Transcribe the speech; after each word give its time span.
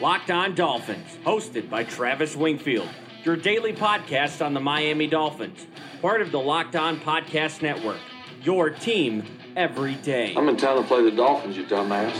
Locked 0.00 0.32
On 0.32 0.56
Dolphins, 0.56 1.06
hosted 1.24 1.70
by 1.70 1.84
Travis 1.84 2.34
Wingfield, 2.34 2.88
your 3.22 3.36
daily 3.36 3.72
podcast 3.72 4.44
on 4.44 4.52
the 4.52 4.58
Miami 4.58 5.06
Dolphins, 5.06 5.68
part 6.02 6.20
of 6.20 6.32
the 6.32 6.40
Locked 6.40 6.74
On 6.74 6.98
Podcast 6.98 7.62
Network. 7.62 8.00
Your 8.42 8.70
team 8.70 9.24
every 9.54 9.94
day. 9.94 10.34
I'm 10.36 10.48
in 10.48 10.56
town 10.56 10.78
to 10.78 10.82
play 10.82 11.04
the 11.04 11.12
Dolphins, 11.12 11.56
you 11.56 11.64
dumbass. 11.64 12.12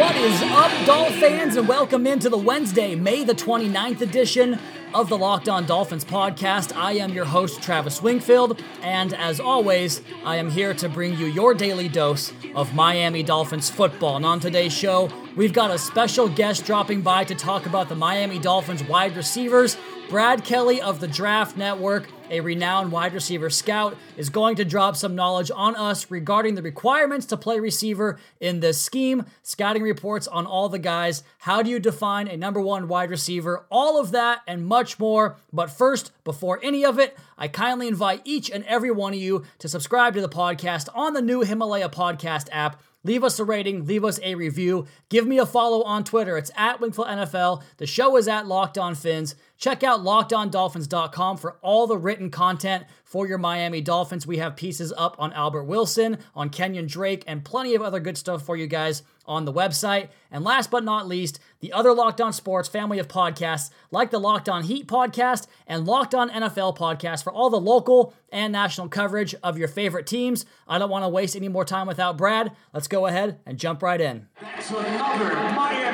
What 0.00 0.16
is 0.16 0.42
up, 0.42 0.86
Doll 0.86 1.10
fans, 1.10 1.56
and 1.56 1.68
welcome 1.68 2.06
into 2.06 2.30
the 2.30 2.38
Wednesday, 2.38 2.94
May 2.94 3.24
the 3.24 3.34
29th 3.34 4.00
edition 4.00 4.58
of 4.96 5.10
the 5.10 5.18
Locked 5.18 5.46
On 5.46 5.66
Dolphins 5.66 6.06
podcast. 6.06 6.74
I 6.74 6.92
am 6.92 7.12
your 7.12 7.26
host, 7.26 7.62
Travis 7.62 8.00
Wingfield, 8.00 8.62
and 8.80 9.12
as 9.12 9.38
always, 9.38 10.00
I 10.24 10.36
am 10.36 10.50
here 10.50 10.72
to 10.72 10.88
bring 10.88 11.18
you 11.18 11.26
your 11.26 11.52
daily 11.52 11.86
dose 11.86 12.32
of 12.54 12.74
Miami 12.74 13.22
Dolphins 13.22 13.68
football. 13.68 14.16
And 14.16 14.24
on 14.24 14.40
today's 14.40 14.72
show, 14.72 15.10
we've 15.36 15.52
got 15.52 15.70
a 15.70 15.76
special 15.76 16.30
guest 16.30 16.64
dropping 16.64 17.02
by 17.02 17.24
to 17.24 17.34
talk 17.34 17.66
about 17.66 17.90
the 17.90 17.94
Miami 17.94 18.38
Dolphins 18.38 18.82
wide 18.84 19.14
receivers. 19.18 19.76
Brad 20.08 20.44
Kelly 20.44 20.80
of 20.80 21.00
the 21.00 21.08
Draft 21.08 21.58
Network, 21.58 22.08
a 22.30 22.40
renowned 22.40 22.92
wide 22.92 23.12
receiver 23.12 23.50
scout, 23.50 23.96
is 24.16 24.30
going 24.30 24.56
to 24.56 24.64
drop 24.64 24.96
some 24.96 25.14
knowledge 25.14 25.50
on 25.54 25.76
us 25.76 26.10
regarding 26.10 26.54
the 26.54 26.62
requirements 26.62 27.26
to 27.26 27.36
play 27.36 27.58
receiver 27.58 28.18
in 28.40 28.60
this 28.60 28.80
scheme, 28.80 29.24
scouting 29.42 29.82
reports 29.82 30.26
on 30.26 30.46
all 30.46 30.68
the 30.68 30.78
guys, 30.78 31.22
how 31.38 31.62
do 31.62 31.70
you 31.70 31.78
define 31.78 32.28
a 32.28 32.36
number 32.36 32.60
one 32.60 32.88
wide 32.88 33.10
receiver, 33.10 33.66
all 33.70 34.00
of 34.00 34.10
that 34.12 34.42
and 34.46 34.66
much 34.66 34.98
more. 34.98 35.36
But 35.52 35.70
first, 35.70 36.12
before 36.24 36.60
any 36.62 36.84
of 36.84 36.98
it, 36.98 37.16
I 37.38 37.48
kindly 37.48 37.88
invite 37.88 38.22
each 38.24 38.50
and 38.50 38.64
every 38.64 38.90
one 38.90 39.12
of 39.12 39.20
you 39.20 39.44
to 39.58 39.68
subscribe 39.68 40.14
to 40.14 40.20
the 40.20 40.28
podcast 40.28 40.88
on 40.94 41.14
the 41.14 41.22
new 41.22 41.42
Himalaya 41.42 41.88
podcast 41.88 42.48
app. 42.52 42.80
Leave 43.06 43.22
us 43.22 43.38
a 43.38 43.44
rating, 43.44 43.86
leave 43.86 44.04
us 44.04 44.18
a 44.24 44.34
review, 44.34 44.84
give 45.10 45.28
me 45.28 45.38
a 45.38 45.46
follow 45.46 45.84
on 45.84 46.02
Twitter. 46.02 46.36
It's 46.36 46.50
at 46.56 46.80
Wingfield 46.80 47.06
NFL. 47.06 47.62
The 47.76 47.86
show 47.86 48.16
is 48.16 48.26
at 48.26 48.48
Locked 48.48 48.76
On 48.76 48.96
Fins. 48.96 49.36
Check 49.58 49.82
out 49.82 50.00
lockedondolphins.com 50.00 51.38
for 51.38 51.56
all 51.62 51.86
the 51.86 51.96
written 51.96 52.30
content 52.30 52.84
for 53.04 53.26
your 53.26 53.38
Miami 53.38 53.80
Dolphins. 53.80 54.26
We 54.26 54.38
have 54.38 54.56
pieces 54.56 54.92
up 54.96 55.16
on 55.18 55.32
Albert 55.32 55.64
Wilson, 55.64 56.18
on 56.34 56.50
Kenyon 56.50 56.86
Drake, 56.86 57.24
and 57.26 57.44
plenty 57.44 57.74
of 57.74 57.82
other 57.82 58.00
good 58.00 58.18
stuff 58.18 58.42
for 58.42 58.56
you 58.56 58.66
guys 58.66 59.02
on 59.24 59.44
the 59.44 59.52
website. 59.52 60.08
And 60.30 60.44
last 60.44 60.70
but 60.70 60.84
not 60.84 61.08
least, 61.08 61.40
the 61.60 61.72
other 61.72 61.92
Locked 61.92 62.20
On 62.20 62.32
Sports 62.32 62.68
family 62.68 62.98
of 62.98 63.08
podcasts, 63.08 63.70
like 63.90 64.10
the 64.10 64.20
Locked 64.20 64.48
On 64.48 64.62
Heat 64.62 64.86
podcast 64.86 65.46
and 65.66 65.86
Locked 65.86 66.14
On 66.14 66.30
NFL 66.30 66.76
podcast, 66.76 67.24
for 67.24 67.32
all 67.32 67.50
the 67.50 67.60
local 67.60 68.12
and 68.30 68.52
national 68.52 68.88
coverage 68.88 69.34
of 69.42 69.56
your 69.58 69.68
favorite 69.68 70.06
teams. 70.06 70.44
I 70.68 70.78
don't 70.78 70.90
want 70.90 71.04
to 71.04 71.08
waste 71.08 71.34
any 71.36 71.48
more 71.48 71.64
time 71.64 71.86
without 71.86 72.18
Brad. 72.18 72.52
Let's 72.72 72.88
go 72.88 73.06
ahead 73.06 73.40
and 73.46 73.58
jump 73.58 73.82
right 73.82 74.00
in. 74.00 74.28
That's 74.40 74.70
another 74.70 75.34
Miami. 75.54 75.85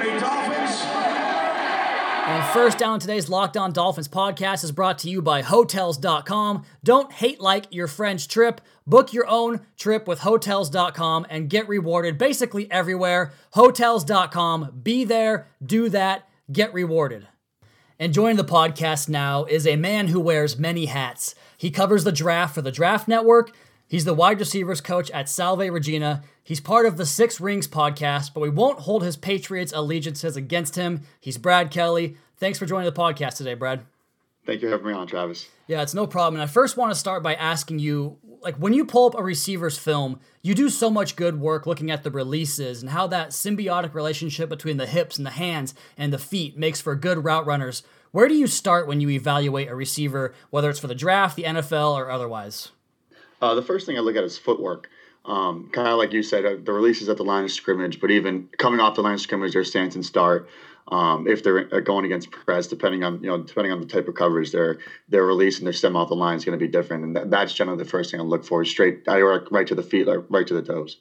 And 2.33 2.43
first 2.55 2.79
down 2.79 2.99
today's 2.99 3.29
Locked 3.29 3.59
On 3.59 3.73
Dolphins 3.73 4.09
podcast 4.09 4.65
is 4.65 4.73
brought 4.73 4.97
to 5.01 5.11
you 5.11 5.21
by 5.21 5.43
Hotels.com. 5.43 6.65
Don't 6.83 7.13
hate 7.13 7.43
like 7.43 7.67
your 7.71 7.87
friend's 7.87 8.27
trip. 8.27 8.63
Book 8.87 9.13
your 9.13 9.29
own 9.29 9.61
trip 9.77 10.09
with 10.09 10.21
Hotels.com 10.21 11.27
and 11.29 11.51
get 11.51 11.69
rewarded 11.69 12.17
basically 12.17 12.73
everywhere. 12.73 13.35
Hotels.com. 13.51 14.81
Be 14.83 15.05
there, 15.05 15.47
do 15.63 15.91
that, 15.91 16.27
get 16.51 16.73
rewarded. 16.73 17.29
And 17.99 18.15
joining 18.15 18.39
the 18.39 18.45
podcast 18.45 19.11
now 19.11 19.45
is 19.45 19.67
a 19.67 19.77
man 19.77 20.09
who 20.09 20.19
wears 20.19 20.59
many 20.59 20.87
hats. 20.87 21.35
He 21.59 21.71
covers 21.71 22.05
the 22.05 22.13
draft 22.13 22.55
for 22.55 22.63
the 22.63 22.73
Draft 22.73 23.09
Network. 23.09 23.55
He's 23.93 24.07
the 24.07 24.15
wide 24.15 24.41
receivers 24.41 24.81
coach 24.81 25.11
at 25.11 25.29
Salve 25.29 25.71
Regina. 25.71 26.23
He's 26.43 26.61
part 26.61 26.87
of 26.87 26.97
the 26.97 27.05
Six 27.05 27.43
Rings 27.43 27.69
podcast, 27.69 28.33
but 28.33 28.41
we 28.41 28.49
won't 28.49 28.79
hold 28.79 29.03
his 29.03 29.19
Patriots 29.19 29.71
allegiances 29.71 30.35
against 30.35 30.77
him. 30.77 31.03
He's 31.21 31.37
Brad 31.37 31.71
Kelly. 31.71 32.17
Thanks 32.39 32.59
for 32.59 32.65
joining 32.65 32.91
the 32.91 32.99
podcast 32.99 33.37
today, 33.37 33.53
Brad. 33.53 33.83
Thank 34.47 34.63
you 34.63 34.69
for 34.69 34.73
having 34.73 34.87
me 34.87 34.93
on, 34.95 35.07
Travis. 35.07 35.47
Yeah, 35.67 35.83
it's 35.83 35.93
no 35.93 36.07
problem. 36.07 36.41
And 36.41 36.43
I 36.43 36.51
first 36.51 36.79
want 36.79 36.91
to 36.91 36.99
start 36.99 37.23
by 37.23 37.35
asking 37.35 37.81
you 37.81 38.17
like 38.41 38.57
when 38.57 38.73
you 38.73 38.87
pull 38.87 39.09
up 39.09 39.15
a 39.15 39.23
receiver's 39.23 39.77
film, 39.77 40.21
you 40.41 40.55
do 40.55 40.71
so 40.71 40.89
much 40.89 41.15
good 41.15 41.39
work 41.39 41.67
looking 41.67 41.91
at 41.91 42.03
the 42.03 42.11
releases 42.11 42.81
and 42.81 42.93
how 42.93 43.07
that 43.09 43.33
symbiotic 43.33 43.93
relationship 43.93 44.49
between 44.49 44.79
the 44.79 44.87
hips 44.87 45.19
and 45.19 45.27
the 45.27 45.33
hands 45.33 45.75
and 45.99 46.15
the 46.15 46.19
feet 46.19 46.57
makes 46.57 46.81
for 46.81 46.97
good 46.97 47.25
route 47.25 47.45
runners. 47.45 47.83
Where 48.11 48.27
do 48.27 48.35
you 48.35 48.47
start 48.47 48.89
when 48.89 49.03
you 49.03 49.11
evaluate 49.11 49.69
a 49.69 49.75
receiver, 49.75 50.33
whether 50.49 50.71
it's 50.71 50.81
for 50.81 50.87
the 50.87 50.95
draft, 50.95 51.37
the 51.37 51.43
NFL, 51.43 51.93
or 51.93 52.11
otherwise? 52.11 52.71
Uh, 53.43 53.55
the 53.55 53.63
first 53.63 53.87
thing 53.87 53.99
I 53.99 54.01
look 54.01 54.17
at 54.17 54.23
is 54.23 54.39
footwork. 54.39 54.89
Um, 55.25 55.69
kind 55.73 55.89
of 55.89 55.99
like 55.99 56.13
you 56.13 56.23
said, 56.23 56.47
uh, 56.47 56.57
the 56.63 56.73
releases 56.73 57.09
at 57.09 57.17
the 57.17 57.25
line 57.25 57.45
of 57.45 57.51
scrimmage, 57.51 58.01
but 58.01 58.11
even 58.11 58.49
coming 58.59 58.81
off 58.81 58.95
the 58.95 59.03
line 59.03 59.15
of 59.15 59.21
scrimmage, 59.21 59.53
their 59.53 59.65
stance 59.65 59.95
and 59.95 60.05
start. 60.05 60.49
Um, 60.89 61.29
if 61.29 61.45
they're 61.45 61.73
uh, 61.73 61.81
going 61.81 62.05
against 62.05 62.31
press, 62.33 62.67
depending 62.67 63.05
on 63.05 63.23
you 63.23 63.29
know 63.29 63.43
depending 63.43 63.73
on 63.73 63.81
the 63.81 63.87
type 63.87 64.09
of 64.09 64.15
coverage, 64.15 64.51
their 64.51 64.79
their 65.09 65.25
release 65.25 65.59
and 65.59 65.67
their 65.67 65.73
stem 65.73 65.97
off 65.97 66.09
the 66.09 66.17
line 66.17 66.37
is 66.37 66.45
going 66.45 66.59
to 66.59 66.65
be 66.65 66.71
different, 66.71 67.05
and 67.05 67.17
that, 67.17 67.31
that's 67.31 67.53
generally 67.53 67.83
the 67.83 67.89
first 67.89 68.11
thing 68.11 68.21
I 68.21 68.25
look 68.25 68.45
for. 68.45 68.65
Straight, 68.65 69.07
I 69.07 69.23
work 69.23 69.49
right 69.53 69.67
to 69.67 69.77
the 69.77 69.83
feet, 69.83 70.07
like 70.07 70.21
right 70.29 70.47
to 70.47 70.55
the 70.55 70.63
toes. 70.63 70.99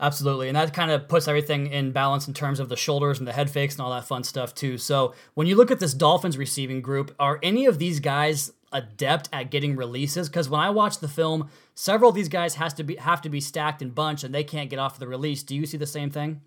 Absolutely. 0.00 0.48
And 0.48 0.56
that 0.56 0.72
kind 0.72 0.90
of 0.90 1.08
puts 1.08 1.28
everything 1.28 1.66
in 1.66 1.92
balance 1.92 2.26
in 2.26 2.32
terms 2.32 2.58
of 2.58 2.70
the 2.70 2.76
shoulders 2.76 3.18
and 3.18 3.28
the 3.28 3.34
head 3.34 3.50
fakes 3.50 3.74
and 3.74 3.82
all 3.82 3.90
that 3.90 4.04
fun 4.04 4.24
stuff, 4.24 4.54
too. 4.54 4.78
So 4.78 5.14
when 5.34 5.46
you 5.46 5.56
look 5.56 5.70
at 5.70 5.78
this 5.78 5.92
Dolphins 5.92 6.38
receiving 6.38 6.80
group, 6.80 7.14
are 7.18 7.38
any 7.42 7.66
of 7.66 7.78
these 7.78 8.00
guys 8.00 8.52
adept 8.72 9.28
at 9.32 9.50
getting 9.50 9.76
releases? 9.76 10.28
Because 10.28 10.48
when 10.48 10.60
I 10.60 10.70
watch 10.70 10.98
the 10.98 11.08
film, 11.08 11.50
several 11.74 12.10
of 12.10 12.14
these 12.14 12.28
guys 12.28 12.54
has 12.56 12.74
to 12.74 12.84
be 12.84 12.96
have 12.96 13.20
to 13.22 13.28
be 13.28 13.40
stacked 13.40 13.82
in 13.82 13.90
bunch 13.90 14.24
and 14.24 14.34
they 14.34 14.44
can't 14.44 14.70
get 14.70 14.78
off 14.78 14.98
the 14.98 15.08
release. 15.08 15.42
Do 15.42 15.54
you 15.56 15.66
see 15.66 15.76
the 15.76 15.86
same 15.86 16.10
thing? 16.10 16.40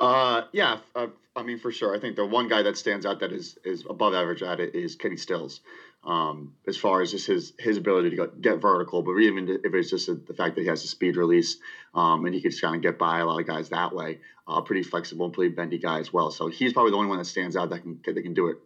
Uh, 0.00 0.42
yeah, 0.52 0.78
uh, 0.94 1.08
I 1.34 1.42
mean 1.42 1.58
for 1.58 1.72
sure. 1.72 1.94
I 1.94 2.00
think 2.00 2.16
the 2.16 2.26
one 2.26 2.48
guy 2.48 2.62
that 2.62 2.76
stands 2.76 3.04
out 3.04 3.20
that 3.20 3.32
is 3.32 3.58
is 3.64 3.84
above 3.88 4.14
average 4.14 4.42
at 4.42 4.60
it 4.60 4.74
is 4.74 4.96
Kenny 4.96 5.16
Stills. 5.16 5.60
Um, 6.04 6.54
as 6.66 6.76
far 6.76 7.02
as 7.02 7.10
just 7.10 7.26
his 7.26 7.52
his 7.58 7.76
ability 7.76 8.10
to 8.10 8.16
go, 8.16 8.26
get 8.28 8.60
vertical, 8.60 9.02
but 9.02 9.16
even 9.18 9.48
if 9.48 9.74
it's 9.74 9.90
just 9.90 10.08
a, 10.08 10.14
the 10.14 10.32
fact 10.32 10.54
that 10.54 10.62
he 10.62 10.68
has 10.68 10.84
a 10.84 10.86
speed 10.86 11.16
release 11.16 11.58
um, 11.94 12.24
and 12.24 12.34
he 12.34 12.40
can 12.40 12.52
just 12.52 12.62
kind 12.62 12.76
of 12.76 12.82
get 12.82 12.98
by 12.98 13.18
a 13.18 13.26
lot 13.26 13.40
of 13.40 13.46
guys 13.46 13.70
that 13.70 13.92
way, 13.92 14.20
uh, 14.46 14.60
pretty 14.60 14.84
flexible 14.84 15.26
and 15.26 15.34
pretty 15.34 15.52
bendy 15.52 15.78
guy 15.78 15.98
as 15.98 16.12
well. 16.12 16.30
So 16.30 16.46
he's 16.46 16.72
probably 16.72 16.92
the 16.92 16.96
only 16.96 17.08
one 17.08 17.18
that 17.18 17.24
stands 17.24 17.56
out 17.56 17.70
that 17.70 17.80
can 17.80 18.00
that 18.04 18.22
can 18.22 18.34
do 18.34 18.46
it 18.46 18.58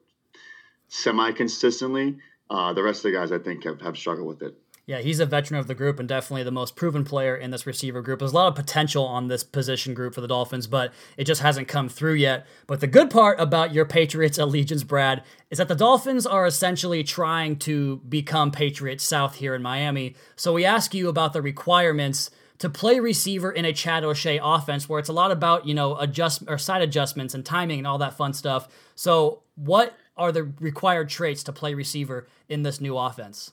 semi 0.88 1.32
consistently. 1.32 2.18
Uh, 2.52 2.74
the 2.74 2.82
rest 2.82 2.98
of 2.98 3.10
the 3.10 3.16
guys 3.16 3.32
I 3.32 3.38
think 3.38 3.64
have, 3.64 3.80
have 3.80 3.96
struggled 3.96 4.28
with 4.28 4.42
it. 4.42 4.54
Yeah, 4.84 4.98
he's 4.98 5.20
a 5.20 5.26
veteran 5.26 5.58
of 5.58 5.68
the 5.68 5.74
group 5.74 5.98
and 5.98 6.06
definitely 6.06 6.42
the 6.42 6.50
most 6.50 6.76
proven 6.76 7.02
player 7.02 7.34
in 7.34 7.50
this 7.50 7.66
receiver 7.66 8.02
group. 8.02 8.18
There's 8.18 8.32
a 8.32 8.34
lot 8.34 8.48
of 8.48 8.54
potential 8.56 9.06
on 9.06 9.28
this 9.28 9.42
position 9.42 9.94
group 9.94 10.12
for 10.12 10.20
the 10.20 10.28
Dolphins, 10.28 10.66
but 10.66 10.92
it 11.16 11.24
just 11.24 11.40
hasn't 11.40 11.66
come 11.66 11.88
through 11.88 12.14
yet. 12.14 12.46
But 12.66 12.80
the 12.80 12.88
good 12.88 13.08
part 13.08 13.40
about 13.40 13.72
your 13.72 13.86
Patriots 13.86 14.36
allegiance, 14.36 14.82
Brad, 14.82 15.22
is 15.50 15.56
that 15.56 15.68
the 15.68 15.74
Dolphins 15.74 16.26
are 16.26 16.44
essentially 16.44 17.02
trying 17.02 17.56
to 17.60 18.02
become 18.06 18.50
Patriots 18.50 19.04
South 19.04 19.36
here 19.36 19.54
in 19.54 19.62
Miami. 19.62 20.14
So 20.36 20.52
we 20.52 20.66
ask 20.66 20.92
you 20.92 21.08
about 21.08 21.32
the 21.32 21.40
requirements 21.40 22.30
to 22.58 22.68
play 22.68 23.00
receiver 23.00 23.50
in 23.50 23.64
a 23.64 23.72
Chad 23.72 24.04
O'Shea 24.04 24.40
offense 24.42 24.90
where 24.90 24.98
it's 24.98 25.08
a 25.08 25.14
lot 25.14 25.30
about, 25.30 25.66
you 25.66 25.72
know, 25.72 25.96
adjust 25.96 26.42
or 26.48 26.58
side 26.58 26.82
adjustments 26.82 27.32
and 27.32 27.46
timing 27.46 27.78
and 27.78 27.86
all 27.86 27.98
that 27.98 28.16
fun 28.18 28.34
stuff. 28.34 28.68
So 28.94 29.42
what 29.54 29.96
are 30.16 30.32
the 30.32 30.44
required 30.60 31.08
traits 31.08 31.42
to 31.44 31.52
play 31.52 31.74
receiver 31.74 32.26
in 32.48 32.62
this 32.62 32.80
new 32.80 32.96
offense? 32.96 33.52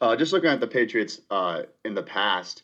Uh, 0.00 0.16
just 0.16 0.32
looking 0.32 0.50
at 0.50 0.60
the 0.60 0.66
Patriots 0.66 1.20
uh, 1.30 1.62
in 1.84 1.94
the 1.94 2.02
past, 2.02 2.62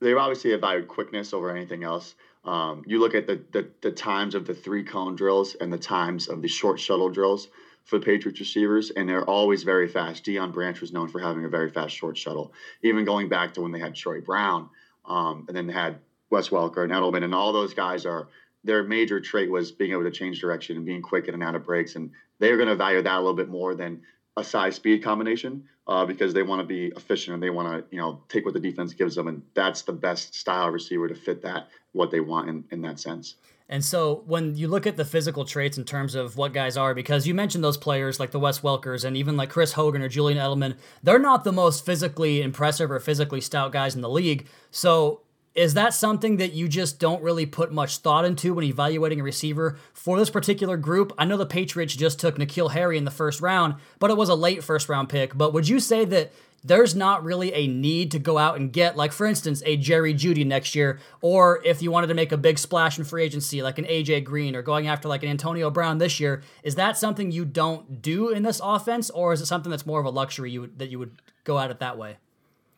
they've 0.00 0.16
obviously 0.16 0.54
valued 0.56 0.88
quickness 0.88 1.32
over 1.32 1.54
anything 1.54 1.84
else. 1.84 2.14
Um, 2.44 2.82
you 2.86 2.98
look 2.98 3.14
at 3.14 3.26
the, 3.26 3.42
the, 3.52 3.68
the 3.82 3.92
times 3.92 4.34
of 4.34 4.46
the 4.46 4.54
three 4.54 4.82
cone 4.82 5.14
drills 5.14 5.56
and 5.60 5.72
the 5.72 5.78
times 5.78 6.28
of 6.28 6.42
the 6.42 6.48
short 6.48 6.80
shuttle 6.80 7.10
drills 7.10 7.48
for 7.84 7.98
the 7.98 8.04
Patriots 8.04 8.40
receivers, 8.40 8.90
and 8.90 9.08
they're 9.08 9.24
always 9.24 9.62
very 9.62 9.88
fast. 9.88 10.24
Deion 10.24 10.52
Branch 10.52 10.80
was 10.80 10.92
known 10.92 11.08
for 11.08 11.18
having 11.20 11.44
a 11.44 11.48
very 11.48 11.70
fast 11.70 11.94
short 11.94 12.16
shuttle, 12.16 12.52
even 12.82 13.04
going 13.04 13.28
back 13.28 13.54
to 13.54 13.60
when 13.60 13.72
they 13.72 13.78
had 13.78 13.94
Troy 13.94 14.20
Brown, 14.20 14.68
um, 15.06 15.44
and 15.48 15.56
then 15.56 15.66
they 15.66 15.72
had 15.72 15.98
Wes 16.30 16.48
Welker 16.48 16.84
and 16.84 16.92
Edelman, 16.92 17.24
and 17.24 17.34
all 17.34 17.52
those 17.52 17.74
guys 17.74 18.06
are 18.06 18.28
their 18.62 18.84
major 18.84 19.20
trait 19.20 19.50
was 19.50 19.72
being 19.72 19.92
able 19.92 20.04
to 20.04 20.10
change 20.10 20.40
direction 20.40 20.76
and 20.76 20.84
being 20.84 21.02
quick 21.02 21.28
in 21.28 21.34
and 21.34 21.42
out 21.42 21.54
of 21.54 21.64
breaks, 21.64 21.96
and 21.96 22.10
they're 22.40 22.56
going 22.56 22.68
to 22.68 22.74
value 22.74 23.00
that 23.02 23.14
a 23.14 23.18
little 23.18 23.34
bit 23.34 23.48
more 23.48 23.74
than 23.74 24.02
a 24.36 24.42
size 24.42 24.74
speed 24.74 25.02
combination 25.04 25.64
uh, 25.86 26.04
because 26.04 26.34
they 26.34 26.42
want 26.42 26.60
to 26.60 26.66
be 26.66 26.86
efficient 26.96 27.34
and 27.34 27.42
they 27.42 27.50
want 27.50 27.68
to 27.68 27.94
you 27.94 28.00
know 28.00 28.22
take 28.28 28.44
what 28.44 28.54
the 28.54 28.60
defense 28.60 28.92
gives 28.92 29.14
them 29.14 29.28
and 29.28 29.42
that's 29.54 29.82
the 29.82 29.92
best 29.92 30.34
style 30.34 30.70
receiver 30.70 31.06
to 31.06 31.14
fit 31.14 31.42
that 31.42 31.68
what 31.92 32.10
they 32.10 32.20
want 32.20 32.48
in, 32.48 32.64
in 32.70 32.82
that 32.82 32.98
sense 32.98 33.36
and 33.70 33.84
so 33.84 34.24
when 34.26 34.56
you 34.56 34.66
look 34.66 34.84
at 34.84 34.96
the 34.96 35.04
physical 35.04 35.44
traits 35.44 35.78
in 35.78 35.84
terms 35.84 36.16
of 36.16 36.36
what 36.36 36.52
guys 36.52 36.76
are, 36.76 36.92
because 36.92 37.28
you 37.28 37.34
mentioned 37.34 37.62
those 37.62 37.76
players 37.76 38.18
like 38.18 38.32
the 38.32 38.40
Wes 38.40 38.60
Welkers 38.60 39.04
and 39.04 39.16
even 39.16 39.36
like 39.36 39.48
Chris 39.48 39.74
Hogan 39.74 40.02
or 40.02 40.08
Julian 40.08 40.40
Edelman, 40.40 40.76
they're 41.04 41.20
not 41.20 41.44
the 41.44 41.52
most 41.52 41.86
physically 41.86 42.42
impressive 42.42 42.90
or 42.90 42.98
physically 42.98 43.40
stout 43.40 43.70
guys 43.70 43.94
in 43.94 44.00
the 44.00 44.10
league. 44.10 44.48
So 44.72 45.20
is 45.54 45.74
that 45.74 45.94
something 45.94 46.36
that 46.36 46.52
you 46.52 46.68
just 46.68 47.00
don't 47.00 47.22
really 47.22 47.46
put 47.46 47.72
much 47.72 47.98
thought 47.98 48.24
into 48.24 48.54
when 48.54 48.64
evaluating 48.64 49.20
a 49.20 49.24
receiver 49.24 49.76
for 49.92 50.18
this 50.18 50.30
particular 50.30 50.76
group? 50.76 51.12
I 51.18 51.24
know 51.24 51.36
the 51.36 51.46
Patriots 51.46 51.96
just 51.96 52.20
took 52.20 52.36
N'Keal 52.36 52.70
Harry 52.70 52.96
in 52.96 53.04
the 53.04 53.10
first 53.10 53.40
round, 53.40 53.74
but 53.98 54.10
it 54.10 54.16
was 54.16 54.28
a 54.28 54.34
late 54.34 54.62
first 54.62 54.88
round 54.88 55.08
pick. 55.08 55.36
But 55.36 55.52
would 55.52 55.68
you 55.68 55.80
say 55.80 56.04
that 56.04 56.32
there's 56.62 56.94
not 56.94 57.24
really 57.24 57.52
a 57.54 57.66
need 57.66 58.10
to 58.10 58.18
go 58.18 58.38
out 58.38 58.56
and 58.56 58.72
get, 58.72 58.96
like, 58.96 59.12
for 59.12 59.26
instance, 59.26 59.62
a 59.64 59.76
Jerry 59.76 60.14
Jeudy 60.14 60.46
next 60.46 60.74
year, 60.74 61.00
or 61.20 61.60
if 61.64 61.82
you 61.82 61.90
wanted 61.90 62.08
to 62.08 62.14
make 62.14 62.32
a 62.32 62.36
big 62.36 62.58
splash 62.58 62.98
in 62.98 63.04
free 63.04 63.24
agency, 63.24 63.62
like 63.62 63.78
an 63.78 63.86
AJ 63.86 64.24
Green, 64.24 64.54
or 64.54 64.62
going 64.62 64.86
after 64.86 65.08
like 65.08 65.22
an 65.22 65.30
Antonio 65.30 65.70
Brown 65.70 65.98
this 65.98 66.20
year, 66.20 66.42
is 66.62 66.74
that 66.74 66.98
something 66.98 67.32
you 67.32 67.44
don't 67.44 68.02
do 68.02 68.28
in 68.28 68.42
this 68.42 68.60
offense, 68.62 69.10
or 69.10 69.32
is 69.32 69.40
it 69.40 69.46
something 69.46 69.70
that's 69.70 69.86
more 69.86 70.00
of 70.00 70.06
a 70.06 70.10
luxury 70.10 70.50
you 70.50 70.60
would, 70.60 70.78
that 70.78 70.90
you 70.90 70.98
would 70.98 71.22
go 71.44 71.58
at 71.58 71.70
it 71.70 71.80
that 71.80 71.96
way? 71.96 72.18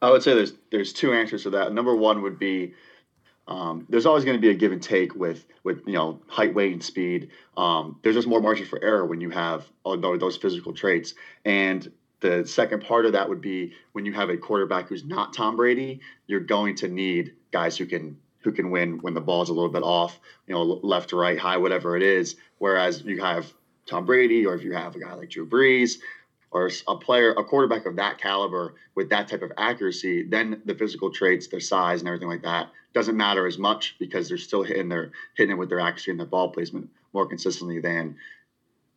I 0.03 0.11
would 0.11 0.23
say 0.23 0.35
there's 0.35 0.53
there's 0.71 0.93
two 0.93 1.13
answers 1.13 1.45
to 1.45 1.51
that. 1.51 1.73
Number 1.73 1.95
one 1.95 2.23
would 2.23 2.39
be 2.39 2.75
um, 3.49 3.87
there's 3.89 4.07
always 4.07 4.25
going 4.25 4.37
to 4.37 4.41
be 4.41 4.51
a 4.51 4.55
give 4.55 4.73
and 4.73 4.83
take 4.83 5.15
with 5.15 5.47
with 5.65 5.83
you 5.87 5.95
know 5.95 6.21
height, 6.27 6.55
weight, 6.55 6.73
and 6.73 6.83
speed. 6.83 7.31
Um, 7.57 7.99
there's 8.03 8.17
just 8.17 8.29
more 8.29 8.41
margin 8.41 8.67
for 8.67 8.83
error 8.83 9.07
when 9.07 9.21
you 9.21 9.31
have 9.31 9.67
those 9.85 10.37
physical 10.37 10.73
traits. 10.73 11.15
And 11.45 11.91
the 12.21 12.47
second 12.47 12.83
part 12.83 13.07
of 13.07 13.13
that 13.13 13.29
would 13.29 13.41
be 13.41 13.75
when 13.93 14.05
you 14.05 14.13
have 14.13 14.29
a 14.29 14.37
quarterback 14.37 14.89
who's 14.89 15.05
not 15.05 15.35
Tom 15.35 15.57
Brady, 15.57 16.01
you're 16.27 16.41
going 16.41 16.77
to 16.77 16.89
need 16.89 17.35
guys 17.53 17.77
who 17.77 17.87
can 17.87 18.19
who 18.41 18.51
can 18.51 18.71
win 18.71 18.99
when 18.99 19.15
the 19.15 19.21
ball's 19.21 19.51
a 19.51 19.53
little 19.53 19.71
bit 19.71 19.85
off, 19.85 20.19
you 20.49 20.55
know, 20.55 20.63
left 20.63 21.13
right, 21.13 21.39
high, 21.39 21.59
whatever 21.59 21.97
it 21.97 22.03
is. 22.03 22.35
Whereas 22.59 23.03
you 23.03 23.21
have 23.21 23.53
Tom 23.87 24.05
Brady, 24.05 24.47
or 24.47 24.55
if 24.55 24.65
you 24.65 24.73
have 24.73 24.97
a 24.97 25.01
guy 25.01 25.15
like 25.15 25.31
Drew 25.31 25.47
Brees, 25.47 25.99
or 26.53 26.71
a 26.89 26.97
player, 26.97 27.33
a 27.33 27.45
quarterback 27.45 27.87
of 27.87 27.97
that 27.97 28.19
caliber 28.19 28.75
with 28.95 29.09
that 29.11 29.27
type 29.29 29.43
of 29.43 29.53
accuracy, 29.57 30.23
then 30.23 30.61
the 30.65 30.75
physical 30.75 31.11
traits, 31.11 31.49
their 31.49 31.61
size, 31.61 32.01
and 32.01 32.09
everything 32.09 32.29
like 32.29 32.43
that 32.43 32.69
doesn't 32.93 33.17
matter 33.17 33.47
as 33.47 33.59
much 33.59 33.97
because 33.99 34.29
they're 34.29 34.37
still 34.37 34.63
hitting 34.63 34.89
their 34.89 35.11
hitting 35.37 35.53
it 35.53 35.59
with 35.59 35.69
their 35.71 35.81
accuracy 35.81 36.11
and 36.11 36.21
their 36.21 36.27
ball 36.27 36.49
placement 36.49 36.89
more 37.15 37.27
consistently 37.27 37.81
than 37.81 38.15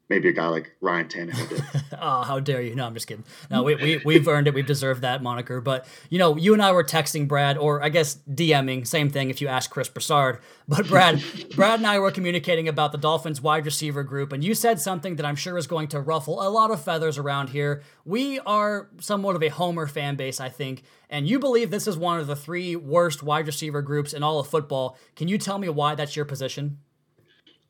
maybe 0.10 0.30
a 0.30 0.32
guy 0.32 0.48
like 0.48 0.72
Ryan 0.82 1.08
Tannehill 1.08 1.50
did. 1.50 1.64
oh, 2.00 2.22
how 2.24 2.40
dare 2.40 2.62
you? 2.62 2.76
No, 2.76 2.86
I'm 2.86 2.94
just 2.94 3.08
kidding. 3.08 3.26
No, 3.50 3.64
we, 3.64 3.76
we, 3.76 4.02
we've 4.06 4.28
earned 4.28 4.48
it. 4.48 4.54
We've 4.54 4.66
deserved 4.66 5.02
that 5.02 5.24
moniker. 5.24 5.62
But, 5.62 5.88
you 6.10 6.20
know, 6.20 6.38
you 6.38 6.54
and 6.54 6.62
I 6.62 6.72
were 6.72 6.84
texting 6.84 7.28
Brad, 7.28 7.58
or 7.58 7.84
I 7.84 7.90
guess 7.90 8.20
DMing, 8.30 8.86
same 8.86 9.10
thing 9.10 9.30
if 9.30 9.42
you 9.42 9.48
ask 9.48 9.70
Chris 9.70 9.90
Broussard. 9.90 10.40
But 10.68 10.88
Brad, 10.88 11.24
Brad 11.56 11.80
and 11.80 11.88
I 11.88 12.00
were 12.00 12.12
communicating 12.12 12.68
about 12.68 12.92
the 12.92 12.98
Dolphins 12.98 13.42
wide 13.42 13.66
receiver 13.66 14.04
group, 14.04 14.32
and 14.32 14.44
you 14.44 14.54
said 14.54 14.80
something 14.80 15.16
that 15.16 15.26
I'm 15.26 15.36
sure 15.36 15.58
is 15.58 15.68
going 15.68 15.88
to 15.90 16.00
ruffle 16.00 16.42
a 16.42 16.50
lot 16.50 16.72
of 16.72 16.84
feathers 16.84 17.18
around 17.18 17.50
here. 17.50 17.82
We 18.04 18.40
are 18.42 18.90
somewhat 19.00 19.36
of 19.36 19.44
a 19.44 19.50
Homer 19.50 19.88
fan 19.88 20.16
base, 20.16 20.40
I 20.40 20.50
think, 20.50 20.84
and 21.10 21.28
you 21.28 21.40
believe 21.40 21.72
this 21.72 21.88
is 21.88 21.98
one 21.98 22.20
of 22.20 22.28
the 22.28 22.36
three 22.36 22.76
worst 22.76 23.24
wide 23.24 23.48
receiver 23.48 23.82
groups 23.82 24.14
in 24.14 24.24
all 24.24 24.40
of 24.40 24.48
football. 24.48 24.98
Can 25.16 25.28
you 25.28 25.38
tell 25.38 25.58
me 25.58 25.70
why 25.70 25.96
that's 25.96 26.16
your 26.16 26.26
position? 26.26 26.80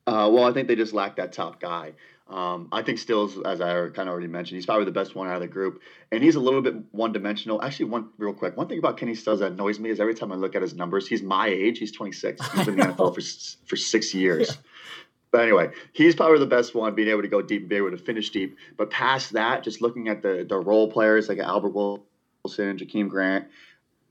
Uh, 0.08 0.30
well, 0.32 0.44
I 0.44 0.54
think 0.54 0.68
they 0.68 0.76
just 0.76 0.94
lack 0.94 1.16
that 1.16 1.34
top 1.34 1.60
guy. 1.60 1.94
Um, 2.28 2.70
I 2.72 2.82
think 2.82 2.98
Stills, 2.98 3.40
as 3.46 3.62
I 3.62 3.90
kind 3.90 4.10
of 4.10 4.14
already 4.14 4.28
mentioned, 4.28 4.56
he's 4.56 4.66
probably 4.66 4.86
the 4.86 4.92
best 4.92 5.14
one 5.14 5.28
out 5.28 5.36
of 5.36 5.42
the 5.42 5.48
group, 5.48 5.82
and 6.12 6.24
he's 6.24 6.36
a 6.36 6.40
little 6.40 6.62
bit 6.62 6.74
one-dimensional. 6.92 7.62
Actually, 7.62 7.86
one 7.86 8.10
real 8.18 8.34
quick, 8.34 8.58
one 8.58 8.68
thing 8.68 8.80
about 8.80 8.98
Kenny 8.98 9.14
Stills 9.14 9.42
that 9.42 9.52
annoys 9.52 9.80
me 9.80 9.92
is 9.92 10.00
every 10.00 10.16
time 10.16 10.32
I 10.32 10.36
look 10.36 10.56
at 10.56 10.64
his 10.64 10.74
numbers, 10.74 11.08
he's 11.08 11.22
my 11.22 11.48
age. 11.48 11.78
He's 11.78 11.92
26. 11.92 12.52
He's 12.52 12.66
been 12.66 12.80
in 12.80 12.88
the 12.88 12.94
NFL 12.94 13.14
for 13.14 13.68
for 13.68 13.76
six 13.76 14.14
years. 14.14 14.50
Yeah. 14.50 14.56
But 15.32 15.42
anyway, 15.42 15.72
he's 15.92 16.16
probably 16.16 16.40
the 16.40 16.46
best 16.46 16.74
one, 16.74 16.96
being 16.96 17.10
able 17.10 17.22
to 17.22 17.28
go 17.28 17.42
deep 17.42 17.64
and 17.64 17.70
be 17.70 17.76
able 17.76 17.92
to 17.92 17.98
finish 17.98 18.30
deep. 18.30 18.58
But 18.78 18.90
past 18.90 19.34
that, 19.34 19.64
just 19.64 19.82
looking 19.82 20.08
at 20.08 20.22
the 20.22 20.46
the 20.48 20.58
role 20.58 20.90
players 20.90 21.30
like 21.30 21.40
Albert 21.40 21.74
Wilson, 21.74 22.78
Jakeem 22.78 23.10
Grant, 23.10 23.46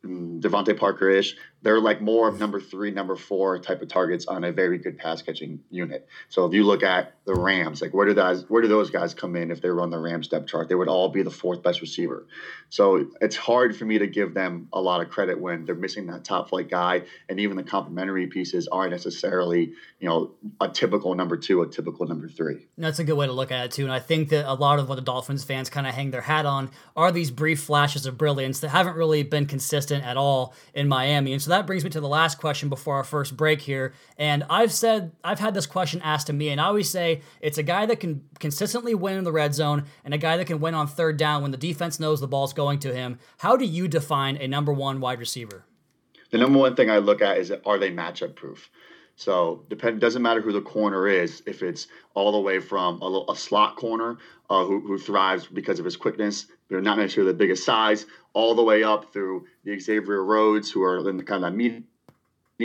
DeVante 0.04 0.76
Parker 0.76 1.08
ish 1.08 1.36
they're 1.64 1.80
like 1.80 2.02
more 2.02 2.28
of 2.28 2.38
number 2.38 2.60
three, 2.60 2.90
number 2.90 3.16
four 3.16 3.58
type 3.58 3.80
of 3.80 3.88
targets 3.88 4.26
on 4.26 4.44
a 4.44 4.52
very 4.52 4.76
good 4.76 4.98
pass 4.98 5.22
catching 5.22 5.60
unit. 5.70 6.06
So 6.28 6.44
if 6.44 6.52
you 6.52 6.62
look 6.62 6.82
at 6.82 7.14
the 7.24 7.34
Rams, 7.34 7.80
like 7.80 7.94
where 7.94 8.06
do 8.06 8.12
those 8.12 8.48
where 8.50 8.60
do 8.60 8.68
those 8.68 8.90
guys 8.90 9.14
come 9.14 9.34
in 9.34 9.50
if 9.50 9.62
they 9.62 9.70
run 9.70 9.88
the 9.88 9.98
Rams 9.98 10.28
depth 10.28 10.46
chart? 10.46 10.68
They 10.68 10.74
would 10.74 10.88
all 10.88 11.08
be 11.08 11.22
the 11.22 11.30
fourth 11.30 11.62
best 11.62 11.80
receiver. 11.80 12.26
So 12.68 13.06
it's 13.22 13.34
hard 13.34 13.74
for 13.74 13.86
me 13.86 13.98
to 13.98 14.06
give 14.06 14.34
them 14.34 14.68
a 14.74 14.80
lot 14.80 15.00
of 15.00 15.08
credit 15.08 15.40
when 15.40 15.64
they're 15.64 15.74
missing 15.74 16.06
that 16.08 16.22
top 16.22 16.50
flight 16.50 16.68
guy, 16.68 17.04
and 17.30 17.40
even 17.40 17.56
the 17.56 17.62
complementary 17.62 18.26
pieces 18.26 18.68
aren't 18.68 18.92
necessarily 18.92 19.72
you 20.00 20.08
know 20.08 20.32
a 20.60 20.68
typical 20.68 21.14
number 21.14 21.38
two, 21.38 21.62
a 21.62 21.66
typical 21.66 22.06
number 22.06 22.28
three. 22.28 22.66
That's 22.76 22.98
a 22.98 23.04
good 23.04 23.14
way 23.14 23.26
to 23.26 23.32
look 23.32 23.50
at 23.50 23.64
it 23.64 23.70
too, 23.70 23.84
and 23.84 23.92
I 23.92 24.00
think 24.00 24.28
that 24.28 24.50
a 24.50 24.52
lot 24.52 24.78
of 24.78 24.88
what 24.90 24.96
the 24.96 25.00
Dolphins 25.00 25.44
fans 25.44 25.70
kind 25.70 25.86
of 25.86 25.94
hang 25.94 26.10
their 26.10 26.20
hat 26.20 26.44
on 26.44 26.70
are 26.94 27.10
these 27.10 27.30
brief 27.30 27.62
flashes 27.62 28.04
of 28.04 28.18
brilliance 28.18 28.60
that 28.60 28.68
haven't 28.68 28.96
really 28.96 29.22
been 29.22 29.46
consistent 29.46 30.04
at 30.04 30.18
all 30.18 30.54
in 30.74 30.88
Miami, 30.88 31.32
and 31.32 31.40
so 31.40 31.53
that 31.54 31.66
brings 31.66 31.84
me 31.84 31.90
to 31.90 32.00
the 32.00 32.08
last 32.08 32.38
question 32.38 32.68
before 32.68 32.96
our 32.96 33.04
first 33.04 33.36
break 33.36 33.60
here. 33.60 33.94
And 34.18 34.44
I've 34.50 34.72
said, 34.72 35.12
I've 35.22 35.38
had 35.38 35.54
this 35.54 35.66
question 35.66 36.00
asked 36.02 36.26
to 36.26 36.32
me, 36.32 36.48
and 36.48 36.60
I 36.60 36.64
always 36.64 36.90
say 36.90 37.22
it's 37.40 37.58
a 37.58 37.62
guy 37.62 37.86
that 37.86 38.00
can 38.00 38.24
consistently 38.40 38.94
win 38.94 39.18
in 39.18 39.24
the 39.24 39.32
red 39.32 39.54
zone 39.54 39.84
and 40.04 40.12
a 40.12 40.18
guy 40.18 40.36
that 40.36 40.46
can 40.46 40.60
win 40.60 40.74
on 40.74 40.88
third 40.88 41.16
down 41.16 41.42
when 41.42 41.52
the 41.52 41.56
defense 41.56 42.00
knows 42.00 42.20
the 42.20 42.26
ball's 42.26 42.52
going 42.52 42.80
to 42.80 42.92
him. 42.92 43.18
How 43.38 43.56
do 43.56 43.64
you 43.64 43.86
define 43.86 44.36
a 44.36 44.48
number 44.48 44.72
one 44.72 45.00
wide 45.00 45.20
receiver? 45.20 45.64
The 46.30 46.38
number 46.38 46.58
one 46.58 46.74
thing 46.74 46.90
I 46.90 46.98
look 46.98 47.22
at 47.22 47.38
is 47.38 47.52
are 47.64 47.78
they 47.78 47.92
matchup 47.92 48.34
proof? 48.34 48.68
So 49.16 49.64
depend 49.68 50.00
doesn't 50.00 50.22
matter 50.22 50.40
who 50.40 50.52
the 50.52 50.60
corner 50.60 51.06
is. 51.06 51.42
If 51.46 51.62
it's 51.62 51.86
all 52.14 52.32
the 52.32 52.40
way 52.40 52.58
from 52.58 53.00
a, 53.00 53.24
a 53.30 53.36
slot 53.36 53.76
corner 53.76 54.18
uh, 54.50 54.64
who, 54.64 54.80
who 54.80 54.98
thrives 54.98 55.46
because 55.46 55.78
of 55.78 55.84
his 55.84 55.96
quickness, 55.96 56.46
but 56.70 56.82
not 56.82 56.98
necessarily 56.98 57.32
the 57.32 57.38
biggest 57.38 57.64
size, 57.64 58.06
all 58.32 58.54
the 58.54 58.62
way 58.62 58.82
up 58.82 59.12
through 59.12 59.46
the 59.64 59.78
Xavier 59.78 60.24
Rhodes, 60.24 60.70
who 60.70 60.82
are 60.82 61.08
in 61.08 61.16
the 61.16 61.22
kind 61.22 61.44
of 61.44 61.54
medium 61.54 61.84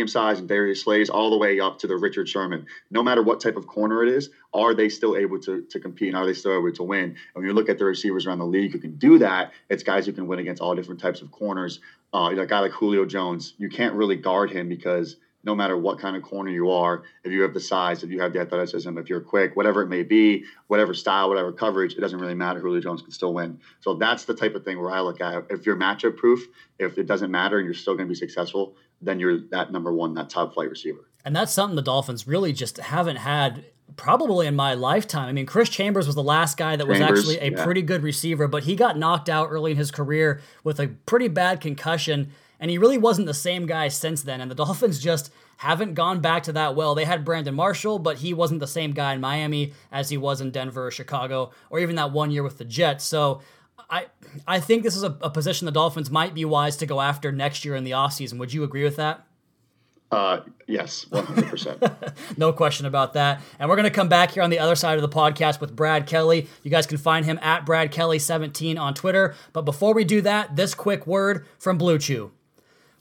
size 0.08 0.40
and 0.40 0.48
Darius 0.48 0.82
Slays, 0.82 1.10
all 1.10 1.30
the 1.30 1.38
way 1.38 1.60
up 1.60 1.80
to 1.80 1.88
the 1.88 1.98
Richard 1.98 2.28
Sherman. 2.30 2.66
No 2.90 3.04
matter 3.04 3.22
what 3.22 3.40
type 3.40 3.58
of 3.58 3.68
corner 3.68 4.04
it 4.04 4.10
is, 4.10 4.30
are 4.54 4.74
they 4.74 4.90
still 4.90 5.16
able 5.16 5.40
to, 5.42 5.62
to 5.62 5.80
compete 5.80 6.10
and 6.10 6.18
are 6.18 6.26
they 6.26 6.34
still 6.34 6.58
able 6.58 6.72
to 6.72 6.84
win? 6.84 7.04
And 7.04 7.18
when 7.34 7.46
you 7.46 7.54
look 7.54 7.70
at 7.70 7.78
the 7.78 7.86
receivers 7.86 8.26
around 8.26 8.40
the 8.40 8.46
league 8.46 8.72
who 8.72 8.80
can 8.80 8.96
do 8.96 9.20
that, 9.20 9.52
it's 9.70 9.84
guys 9.84 10.06
who 10.06 10.14
can 10.14 10.28
win 10.28 10.40
against 10.40 10.62
all 10.62 10.76
different 10.76 11.02
types 11.02 11.22
of 11.22 11.32
corners. 11.32 11.80
Uh, 12.14 12.34
a 12.36 12.46
guy 12.46 12.60
like 12.60 12.72
Julio 12.72 13.06
Jones, 13.06 13.54
you 13.58 13.70
can't 13.70 13.94
really 13.96 14.16
guard 14.16 14.50
him 14.50 14.70
because– 14.70 15.18
no 15.44 15.56
matter 15.56 15.78
what 15.78 16.00
kind 16.00 16.16
of 16.16 16.24
corner 16.24 16.52
you 16.52 16.70
are, 16.70 17.04
if 17.24 17.32
you 17.32 17.42
have 17.42 17.54
the 17.54 17.60
size, 17.60 18.04
if 18.04 18.10
you 18.10 18.20
have 18.22 18.34
the 18.34 18.40
athleticism, 18.40 18.98
if 18.98 19.10
you're 19.10 19.22
quick, 19.22 19.56
whatever 19.56 19.82
it 19.82 19.88
may 19.88 20.04
be, 20.04 20.44
whatever 20.68 20.94
style, 20.94 21.30
whatever 21.30 21.52
coverage, 21.52 21.94
it 21.94 22.02
doesn't 22.02 22.20
really 22.20 22.36
matter. 22.36 22.60
Julio 22.60 22.82
Jones 22.82 23.02
can 23.02 23.12
still 23.12 23.34
win. 23.34 23.60
So 23.80 23.96
that's 23.96 24.26
the 24.26 24.34
type 24.34 24.56
of 24.56 24.66
thing 24.66 24.80
where 24.80 24.92
I 24.92 25.00
look 25.00 25.22
at 25.22 25.46
if 25.50 25.66
you're 25.66 25.78
matchup 25.78 26.18
proof, 26.18 26.46
if 26.78 26.98
it 26.98 27.08
doesn't 27.08 27.32
matter 27.32 27.58
and 27.58 27.66
you're 27.66 27.74
still 27.74 27.96
going 27.96 28.08
to 28.08 28.12
be 28.12 28.16
successful, 28.16 28.76
then 29.02 29.20
you're 29.20 29.40
that 29.52 29.72
number 29.72 29.94
one, 29.94 30.14
that 30.16 30.30
top 30.30 30.54
flight 30.54 30.70
receiver. 30.70 31.10
And 31.24 31.36
that's 31.36 31.54
something 31.54 31.76
the 31.76 31.82
Dolphins 31.82 32.28
really 32.28 32.54
just 32.54 32.78
haven't 32.78 33.18
had 33.18 33.66
probably 33.96 34.48
in 34.48 34.56
my 34.56 34.74
lifetime. 34.74 35.28
I 35.28 35.32
mean, 35.32 35.46
Chris 35.46 35.70
Chambers 35.70 36.06
was 36.06 36.16
the 36.16 36.24
last 36.24 36.58
guy 36.58 36.76
that 36.76 36.88
was 36.88 37.00
Chambers, 37.00 37.20
actually 37.20 37.38
a 37.40 37.52
yeah. 37.52 37.64
pretty 37.64 37.82
good 37.82 38.02
receiver, 38.02 38.48
but 38.48 38.64
he 38.64 38.76
got 38.76 38.98
knocked 38.98 39.30
out 39.30 39.50
early 39.52 39.72
in 39.72 39.78
his 39.78 39.92
career 39.92 40.42
with 40.64 40.80
a 40.80 40.88
pretty 41.06 41.28
bad 41.28 41.60
concussion, 41.60 42.32
and 42.60 42.70
he 42.70 42.78
really 42.78 42.98
wasn't 42.98 43.28
the 43.28 43.34
same 43.34 43.66
guy 43.66 43.88
since 43.88 44.22
then. 44.22 44.42
And 44.42 44.50
the 44.50 44.56
Dolphins 44.64 45.00
just 45.00 45.32
haven't 45.58 45.94
gone 45.94 46.22
back 46.22 46.44
to 46.44 46.54
that 46.54 46.76
well. 46.76 46.96
They 46.96 47.06
had 47.06 47.26
Brandon 47.26 47.54
Marshall, 47.54 48.00
but 48.00 48.18
he 48.18 48.34
wasn't 48.34 48.60
the 48.60 48.68
same 48.68 48.92
guy 48.92 49.14
in 49.14 49.22
Miami 49.22 49.74
as 49.92 50.10
he 50.10 50.18
was 50.18 50.42
in 50.42 50.52
Denver 50.52 50.88
or 50.88 50.92
Chicago, 50.92 51.52
or 51.70 51.80
even 51.80 51.96
that 51.98 52.12
one 52.12 52.32
year 52.32 52.44
with 52.44 52.58
the 52.58 52.66
Jets. 52.66 53.04
So 53.04 53.42
I 53.90 54.06
I 54.48 54.60
think 54.60 54.84
this 54.84 54.96
is 54.96 55.04
a, 55.04 55.18
a 55.22 55.30
position 55.30 55.66
the 55.66 55.72
Dolphins 55.72 56.10
might 56.10 56.34
be 56.34 56.46
wise 56.46 56.78
to 56.78 56.86
go 56.86 57.02
after 57.02 57.32
next 57.32 57.66
year 57.66 57.76
in 57.76 57.84
the 57.84 57.92
offseason. 57.92 58.38
Would 58.40 58.54
you 58.54 58.64
agree 58.64 58.84
with 58.84 58.96
that? 58.98 59.26
Uh, 60.12 60.42
yes, 60.66 61.06
100%. 61.12 62.14
no 62.38 62.52
question 62.52 62.88
about 62.88 63.14
that. 63.14 63.42
And 63.60 63.70
we're 63.70 63.76
going 63.76 63.84
to 63.84 63.92
come 63.92 64.10
back 64.10 64.32
here 64.32 64.42
on 64.42 64.50
the 64.50 64.58
other 64.58 64.76
side 64.76 64.98
of 64.98 65.04
the 65.04 65.10
podcast 65.10 65.62
with 65.62 65.76
Brad 65.76 66.08
Kelly. 66.08 66.48
You 66.64 66.72
guys 66.72 66.88
can 66.88 66.98
find 66.98 67.26
him 67.26 67.38
at 67.44 67.64
Brad 67.66 67.92
Kelly17 67.92 68.80
on 68.80 68.96
Twitter. 68.96 69.36
But 69.54 69.64
before 69.64 69.94
we 69.94 70.04
do 70.04 70.22
that, 70.22 70.56
this 70.56 70.74
quick 70.74 71.06
word 71.06 71.46
from 71.60 71.78
Blue 71.78 72.00
Chew. 72.00 72.32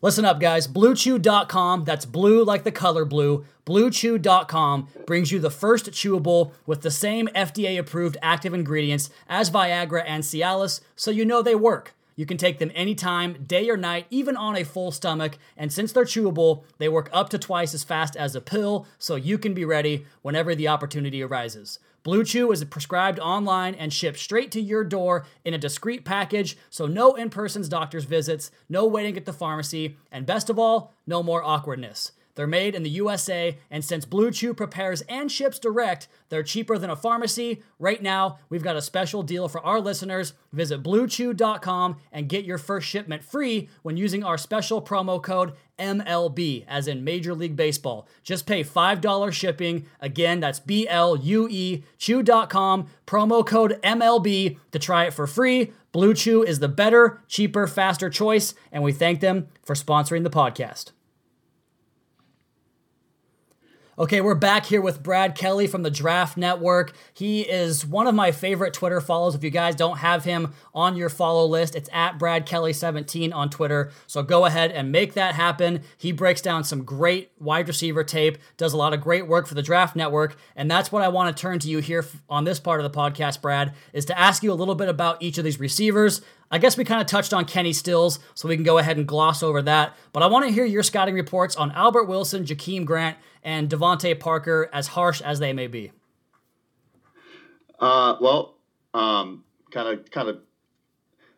Listen 0.00 0.24
up, 0.24 0.38
guys. 0.38 0.68
BlueChew.com, 0.68 1.84
that's 1.84 2.04
blue 2.04 2.44
like 2.44 2.62
the 2.62 2.70
color 2.70 3.04
blue. 3.04 3.44
BlueChew.com 3.66 4.88
brings 5.06 5.32
you 5.32 5.40
the 5.40 5.50
first 5.50 5.90
chewable 5.90 6.52
with 6.66 6.82
the 6.82 6.90
same 6.90 7.26
FDA 7.34 7.76
approved 7.76 8.16
active 8.22 8.54
ingredients 8.54 9.10
as 9.28 9.50
Viagra 9.50 10.04
and 10.06 10.22
Cialis, 10.22 10.80
so 10.94 11.10
you 11.10 11.24
know 11.24 11.42
they 11.42 11.56
work. 11.56 11.94
You 12.14 12.26
can 12.26 12.36
take 12.36 12.58
them 12.58 12.70
anytime, 12.76 13.44
day 13.44 13.68
or 13.68 13.76
night, 13.76 14.06
even 14.10 14.36
on 14.36 14.56
a 14.56 14.64
full 14.64 14.92
stomach. 14.92 15.36
And 15.56 15.72
since 15.72 15.92
they're 15.92 16.04
chewable, 16.04 16.62
they 16.78 16.88
work 16.88 17.08
up 17.12 17.28
to 17.30 17.38
twice 17.38 17.74
as 17.74 17.84
fast 17.84 18.16
as 18.16 18.36
a 18.36 18.40
pill, 18.40 18.86
so 18.98 19.16
you 19.16 19.36
can 19.36 19.52
be 19.52 19.64
ready 19.64 20.04
whenever 20.22 20.54
the 20.54 20.68
opportunity 20.68 21.22
arises. 21.22 21.80
Blue 22.08 22.24
Chew 22.24 22.50
is 22.52 22.64
prescribed 22.64 23.20
online 23.20 23.74
and 23.74 23.92
shipped 23.92 24.18
straight 24.18 24.50
to 24.52 24.62
your 24.62 24.82
door 24.82 25.26
in 25.44 25.52
a 25.52 25.58
discreet 25.58 26.06
package, 26.06 26.56
so 26.70 26.86
no 26.86 27.14
in 27.14 27.28
person 27.28 27.68
doctor's 27.68 28.06
visits, 28.06 28.50
no 28.66 28.86
waiting 28.86 29.18
at 29.18 29.26
the 29.26 29.32
pharmacy, 29.34 29.98
and 30.10 30.24
best 30.24 30.48
of 30.48 30.58
all, 30.58 30.94
no 31.06 31.22
more 31.22 31.44
awkwardness. 31.44 32.12
They're 32.38 32.46
made 32.46 32.76
in 32.76 32.84
the 32.84 32.90
USA, 32.90 33.58
and 33.68 33.84
since 33.84 34.04
Blue 34.04 34.30
Chew 34.30 34.54
prepares 34.54 35.00
and 35.08 35.28
ships 35.28 35.58
direct, 35.58 36.06
they're 36.28 36.44
cheaper 36.44 36.78
than 36.78 36.88
a 36.88 36.94
pharmacy. 36.94 37.64
Right 37.80 38.00
now, 38.00 38.38
we've 38.48 38.62
got 38.62 38.76
a 38.76 38.80
special 38.80 39.24
deal 39.24 39.48
for 39.48 39.60
our 39.66 39.80
listeners. 39.80 40.34
Visit 40.52 40.84
bluechew.com 40.84 41.96
and 42.12 42.28
get 42.28 42.44
your 42.44 42.58
first 42.58 42.86
shipment 42.86 43.24
free 43.24 43.68
when 43.82 43.96
using 43.96 44.22
our 44.22 44.38
special 44.38 44.80
promo 44.80 45.20
code 45.20 45.54
MLB, 45.80 46.64
as 46.68 46.86
in 46.86 47.02
Major 47.02 47.34
League 47.34 47.56
Baseball. 47.56 48.06
Just 48.22 48.46
pay 48.46 48.62
$5 48.62 49.32
shipping. 49.32 49.86
Again, 49.98 50.38
that's 50.38 50.60
B 50.60 50.86
L 50.86 51.16
U 51.16 51.48
E, 51.50 51.82
chew.com, 51.98 52.86
promo 53.04 53.44
code 53.44 53.80
MLB 53.82 54.58
to 54.70 54.78
try 54.78 55.06
it 55.06 55.12
for 55.12 55.26
free 55.26 55.72
Blue 55.90 56.14
Chew 56.14 56.44
is 56.44 56.60
the 56.60 56.68
better, 56.68 57.20
cheaper, 57.26 57.66
faster 57.66 58.10
choice, 58.10 58.54
and 58.70 58.84
we 58.84 58.92
thank 58.92 59.18
them 59.20 59.48
for 59.64 59.74
sponsoring 59.74 60.22
the 60.22 60.30
podcast. 60.30 60.92
Okay, 63.98 64.20
we're 64.20 64.36
back 64.36 64.66
here 64.66 64.80
with 64.80 65.02
Brad 65.02 65.34
Kelly 65.34 65.66
from 65.66 65.82
the 65.82 65.90
Draft 65.90 66.36
Network. 66.36 66.92
He 67.12 67.40
is 67.40 67.84
one 67.84 68.06
of 68.06 68.14
my 68.14 68.30
favorite 68.30 68.72
Twitter 68.72 69.00
follows. 69.00 69.34
If 69.34 69.42
you 69.42 69.50
guys 69.50 69.74
don't 69.74 69.96
have 69.96 70.22
him 70.22 70.54
on 70.72 70.94
your 70.94 71.08
follow 71.08 71.44
list, 71.46 71.74
it's 71.74 71.90
at 71.92 72.16
Brad 72.16 72.46
Kelly17 72.46 73.34
on 73.34 73.50
Twitter. 73.50 73.90
So 74.06 74.22
go 74.22 74.44
ahead 74.44 74.70
and 74.70 74.92
make 74.92 75.14
that 75.14 75.34
happen. 75.34 75.82
He 75.96 76.12
breaks 76.12 76.40
down 76.40 76.62
some 76.62 76.84
great 76.84 77.32
wide 77.40 77.66
receiver 77.66 78.04
tape, 78.04 78.38
does 78.56 78.72
a 78.72 78.76
lot 78.76 78.94
of 78.94 79.00
great 79.00 79.26
work 79.26 79.48
for 79.48 79.54
the 79.54 79.62
Draft 79.62 79.96
Network, 79.96 80.36
and 80.54 80.70
that's 80.70 80.92
what 80.92 81.02
I 81.02 81.08
want 81.08 81.36
to 81.36 81.40
turn 81.40 81.58
to 81.58 81.68
you 81.68 81.78
here 81.78 82.06
on 82.30 82.44
this 82.44 82.60
part 82.60 82.78
of 82.78 82.84
the 82.84 82.96
podcast, 82.96 83.42
Brad, 83.42 83.74
is 83.92 84.04
to 84.04 84.16
ask 84.16 84.44
you 84.44 84.52
a 84.52 84.54
little 84.54 84.76
bit 84.76 84.88
about 84.88 85.20
each 85.20 85.38
of 85.38 85.44
these 85.44 85.58
receivers. 85.58 86.20
I 86.50 86.58
guess 86.58 86.76
we 86.76 86.84
kind 86.84 87.00
of 87.00 87.06
touched 87.06 87.34
on 87.34 87.44
Kenny 87.44 87.72
Stills, 87.72 88.18
so 88.34 88.48
we 88.48 88.56
can 88.56 88.64
go 88.64 88.78
ahead 88.78 88.96
and 88.96 89.06
gloss 89.06 89.42
over 89.42 89.60
that. 89.62 89.96
But 90.12 90.22
I 90.22 90.26
want 90.26 90.46
to 90.46 90.52
hear 90.52 90.64
your 90.64 90.82
scouting 90.82 91.14
reports 91.14 91.56
on 91.56 91.70
Albert 91.72 92.04
Wilson, 92.04 92.44
Jakeem 92.44 92.84
Grant, 92.84 93.18
and 93.42 93.68
DeVante 93.68 94.18
Parker, 94.18 94.70
as 94.72 94.88
harsh 94.88 95.20
as 95.20 95.38
they 95.38 95.52
may 95.52 95.66
be. 95.66 95.92
Uh, 97.78 98.16
well, 98.20 98.56
kind 99.70 99.88
of 99.88 100.10
kind 100.10 100.28
of 100.28 100.40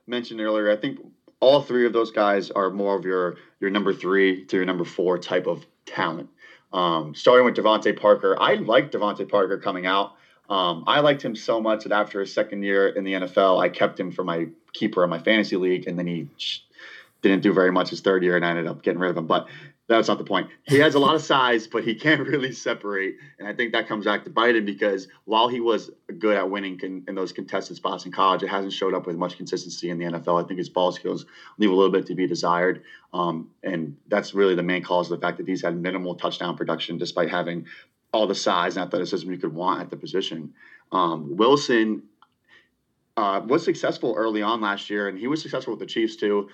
mentioned 0.06 0.40
earlier, 0.40 0.70
I 0.70 0.76
think 0.76 0.98
all 1.40 1.62
three 1.62 1.86
of 1.86 1.92
those 1.92 2.10
guys 2.10 2.50
are 2.50 2.70
more 2.70 2.96
of 2.96 3.04
your 3.04 3.36
your 3.60 3.70
number 3.70 3.92
three 3.92 4.44
to 4.46 4.56
your 4.56 4.64
number 4.64 4.84
four 4.84 5.18
type 5.18 5.46
of 5.46 5.64
talent. 5.86 6.28
Um, 6.72 7.14
starting 7.14 7.44
with 7.44 7.56
DeVante 7.56 7.98
Parker, 7.98 8.36
I 8.40 8.54
liked 8.54 8.94
DeVante 8.94 9.28
Parker 9.28 9.58
coming 9.58 9.86
out. 9.86 10.14
Um, 10.50 10.82
I 10.88 10.98
liked 10.98 11.22
him 11.24 11.36
so 11.36 11.60
much 11.60 11.84
that 11.84 11.92
after 11.92 12.20
his 12.20 12.34
second 12.34 12.64
year 12.64 12.88
in 12.88 13.04
the 13.04 13.12
NFL, 13.12 13.62
I 13.62 13.68
kept 13.68 13.98
him 13.98 14.10
for 14.10 14.24
my 14.24 14.48
keeper 14.72 15.04
in 15.04 15.08
my 15.08 15.20
fantasy 15.20 15.56
league, 15.56 15.86
and 15.86 15.96
then 15.96 16.08
he 16.08 16.28
didn't 17.22 17.42
do 17.42 17.52
very 17.52 17.70
much 17.70 17.90
his 17.90 18.00
third 18.00 18.24
year, 18.24 18.34
and 18.34 18.44
I 18.44 18.50
ended 18.50 18.66
up 18.66 18.82
getting 18.82 18.98
rid 18.98 19.10
of 19.10 19.16
him. 19.16 19.28
But 19.28 19.46
that's 19.86 20.08
not 20.08 20.18
the 20.18 20.24
point. 20.24 20.48
He 20.64 20.78
has 20.78 20.96
a 20.96 20.98
lot 20.98 21.14
of 21.14 21.22
size, 21.22 21.68
but 21.68 21.84
he 21.84 21.94
can't 21.94 22.20
really 22.26 22.50
separate, 22.50 23.14
and 23.38 23.46
I 23.46 23.52
think 23.52 23.72
that 23.72 23.86
comes 23.86 24.06
back 24.06 24.24
to 24.24 24.30
Biden 24.30 24.66
because 24.66 25.06
while 25.24 25.46
he 25.46 25.60
was 25.60 25.92
good 26.18 26.36
at 26.36 26.50
winning 26.50 26.80
in, 26.82 27.04
in 27.06 27.14
those 27.14 27.30
contested 27.30 27.76
spots 27.76 28.04
in 28.04 28.10
college, 28.10 28.42
it 28.42 28.48
hasn't 28.48 28.72
showed 28.72 28.92
up 28.92 29.06
with 29.06 29.16
much 29.16 29.36
consistency 29.36 29.88
in 29.88 29.98
the 29.98 30.06
NFL. 30.06 30.42
I 30.42 30.48
think 30.48 30.58
his 30.58 30.68
ball 30.68 30.90
skills 30.90 31.26
leave 31.58 31.70
a 31.70 31.74
little 31.74 31.92
bit 31.92 32.06
to 32.06 32.16
be 32.16 32.26
desired, 32.26 32.82
um, 33.12 33.50
and 33.62 33.96
that's 34.08 34.34
really 34.34 34.56
the 34.56 34.64
main 34.64 34.82
cause 34.82 35.08
of 35.12 35.20
the 35.20 35.24
fact 35.24 35.38
that 35.38 35.46
he's 35.46 35.62
had 35.62 35.76
minimal 35.76 36.16
touchdown 36.16 36.56
production 36.56 36.98
despite 36.98 37.30
having 37.30 37.66
all 38.12 38.26
the 38.26 38.34
size 38.34 38.76
and 38.76 38.86
athleticism 38.86 39.30
you 39.30 39.38
could 39.38 39.54
want 39.54 39.80
at 39.80 39.90
the 39.90 39.96
position. 39.96 40.52
Um, 40.92 41.36
Wilson 41.36 42.02
uh, 43.16 43.40
was 43.46 43.64
successful 43.64 44.14
early 44.16 44.42
on 44.42 44.60
last 44.60 44.90
year, 44.90 45.08
and 45.08 45.18
he 45.18 45.26
was 45.26 45.42
successful 45.42 45.72
with 45.72 45.80
the 45.80 45.86
Chiefs 45.86 46.16
too. 46.16 46.48